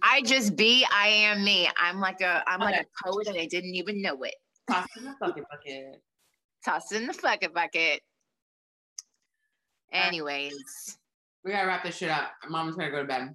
I 0.03 0.23
just 0.23 0.57
be. 0.57 0.85
I 0.93 1.09
am 1.09 1.45
me. 1.45 1.69
I'm 1.77 2.01
like 2.01 2.21
a. 2.21 2.43
I'm 2.47 2.63
okay. 2.63 2.73
like 2.73 2.87
a 2.87 3.09
poet, 3.09 3.29
and 3.29 3.39
I 3.39 3.47
didn't 3.47 3.75
even 3.75 4.03
know 4.03 4.23
it. 4.23 4.35
Toss 4.69 4.87
in 4.97 5.05
the 5.05 5.15
bucket 5.21 5.45
bucket. 5.51 6.03
Toss 6.65 6.93
in 6.93 7.07
the 7.07 7.19
bucket 7.23 7.55
bucket. 7.55 8.01
Anyways, 9.93 10.99
we 11.45 11.53
gotta 11.53 11.67
wrap 11.67 11.85
this 11.85 11.97
shit 11.97 12.11
up. 12.11 12.33
Mom's 12.49 12.75
gonna 12.75 12.91
go 12.91 13.03
to 13.03 13.09
bed. 13.09 13.35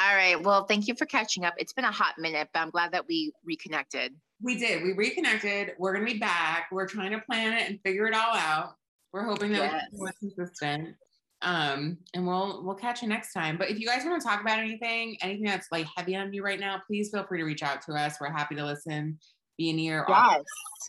All 0.00 0.14
right. 0.14 0.40
Well, 0.42 0.64
thank 0.64 0.88
you 0.88 0.94
for 0.94 1.04
catching 1.04 1.44
up. 1.44 1.54
It's 1.58 1.74
been 1.74 1.84
a 1.84 1.90
hot 1.90 2.14
minute, 2.16 2.48
but 2.54 2.60
I'm 2.60 2.70
glad 2.70 2.92
that 2.92 3.06
we 3.06 3.32
reconnected. 3.44 4.14
We 4.42 4.56
did. 4.56 4.82
We 4.82 4.94
reconnected. 4.94 5.72
We're 5.78 5.92
gonna 5.92 6.06
be 6.06 6.18
back. 6.18 6.68
We're 6.72 6.88
trying 6.88 7.10
to 7.10 7.18
plan 7.18 7.52
it 7.52 7.68
and 7.68 7.78
figure 7.84 8.06
it 8.06 8.14
all 8.14 8.34
out. 8.34 8.76
We're 9.12 9.24
hoping 9.24 9.52
that 9.52 9.72
yes. 9.72 9.84
we're 9.92 10.12
consistent. 10.18 10.94
Um, 11.42 11.98
and 12.14 12.26
we'll 12.26 12.64
we'll 12.64 12.76
catch 12.76 13.02
you 13.02 13.08
next 13.08 13.34
time. 13.34 13.58
But 13.58 13.68
if 13.68 13.78
you 13.78 13.86
guys 13.86 14.04
want 14.04 14.22
to 14.22 14.26
talk 14.26 14.40
about 14.40 14.58
anything, 14.58 15.18
anything 15.20 15.44
that's 15.44 15.68
like 15.70 15.86
heavy 15.94 16.16
on 16.16 16.32
you 16.32 16.42
right 16.42 16.60
now, 16.60 16.80
please 16.86 17.10
feel 17.10 17.24
free 17.24 17.38
to 17.38 17.44
reach 17.44 17.62
out 17.62 17.82
to 17.82 17.92
us. 17.92 18.16
We're 18.20 18.30
happy 18.30 18.54
to 18.54 18.64
listen, 18.64 19.18
be 19.58 19.68
in 19.68 19.78
ear, 19.78 20.06
yes. 20.08 20.42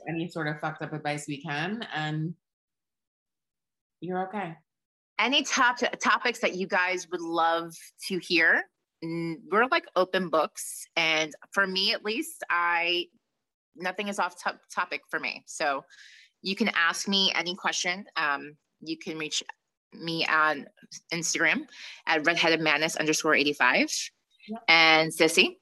any 0.08 0.30
sort 0.30 0.48
of 0.48 0.60
fucked 0.62 0.84
up 0.84 0.94
advice 0.94 1.26
we 1.28 1.42
can, 1.42 1.86
and 1.94 2.34
you're 4.00 4.26
okay. 4.28 4.56
Any 5.20 5.44
top 5.44 5.80
topics 6.02 6.40
that 6.40 6.56
you 6.56 6.68
guys 6.68 7.10
would 7.12 7.22
love 7.22 7.74
to 8.08 8.18
hear, 8.18 8.64
we're 9.52 9.66
like 9.72 9.86
open 9.96 10.30
books 10.30 10.86
and 10.96 11.34
for 11.52 11.66
me 11.66 11.92
at 11.92 12.06
least 12.06 12.44
i 12.52 13.08
nothing 13.76 14.08
is 14.08 14.20
off 14.20 14.42
top 14.42 14.58
topic 14.74 15.02
for 15.10 15.20
me. 15.20 15.44
So 15.48 15.84
you 16.42 16.56
can 16.56 16.72
ask 16.76 17.06
me 17.08 17.32
any 17.36 17.56
question 17.56 18.06
um, 18.16 18.56
you 18.80 18.98
can 18.98 19.18
reach 19.18 19.44
me 19.94 20.26
on 20.26 20.66
instagram 21.14 21.68
at 22.08 22.26
redheaded 22.26 22.62
madness 22.62 22.96
underscore 22.96 23.36
85 23.36 23.92
yep. 24.48 24.62
and 24.70 25.12
sissy? 25.12 25.58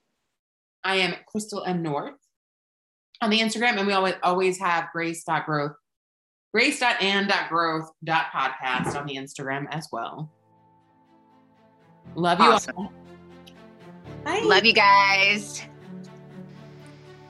I 0.84 0.94
am 0.96 1.16
crystal 1.26 1.64
m 1.64 1.82
north 1.82 2.14
on 3.20 3.30
the 3.30 3.40
instagram 3.40 3.78
and 3.78 3.88
we 3.88 3.92
always 3.92 4.14
always 4.22 4.60
have 4.60 4.86
grace.growth 4.92 5.72
grace.and.growth.podcast 6.54 8.96
on 8.96 9.06
the 9.06 9.16
instagram 9.16 9.66
as 9.70 9.88
well. 9.92 10.32
Love 12.14 12.40
awesome. 12.40 12.74
you 12.76 12.84
all 12.84 12.92
Bye. 14.24 14.40
Love 14.44 14.64
you 14.64 14.72
guys. 14.72 15.62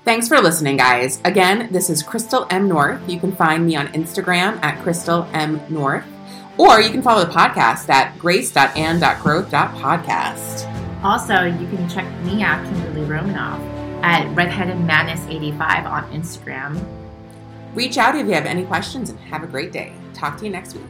Thanks 0.05 0.29
for 0.29 0.40
listening, 0.40 0.76
guys. 0.79 1.20
Again, 1.24 1.68
this 1.70 1.90
is 1.90 2.03
Crystal 2.03 2.46
M. 2.50 2.68
North. 2.68 3.07
You 3.09 3.20
can 3.20 3.37
find 3.37 3.66
me 3.66 3.76
on 3.76 3.88
Instagram 3.88 4.59
at 4.62 4.83
Crystal 4.83 5.29
M. 5.33 5.61
North, 5.68 6.05
or 6.57 6.81
you 6.81 6.88
can 6.90 7.03
follow 7.03 7.22
the 7.24 7.31
podcast 7.31 7.88
at 7.90 8.18
grace.and.growth.podcast. 8.18 11.05
Also, 11.05 11.44
you 11.44 11.66
can 11.68 11.87
check 11.88 12.11
me 12.24 12.42
out, 12.42 12.64
Kimberly 12.64 13.05
Romanoff, 13.07 13.61
at 14.03 14.26
Redheaded 14.35 14.79
Madness85 14.79 15.85
on 15.87 16.11
Instagram. 16.12 16.83
Reach 17.74 17.98
out 17.98 18.16
if 18.16 18.26
you 18.26 18.33
have 18.33 18.46
any 18.46 18.64
questions 18.64 19.11
and 19.11 19.20
have 19.20 19.42
a 19.42 19.46
great 19.46 19.70
day. 19.70 19.92
Talk 20.14 20.38
to 20.38 20.44
you 20.44 20.50
next 20.50 20.74
week. 20.74 20.83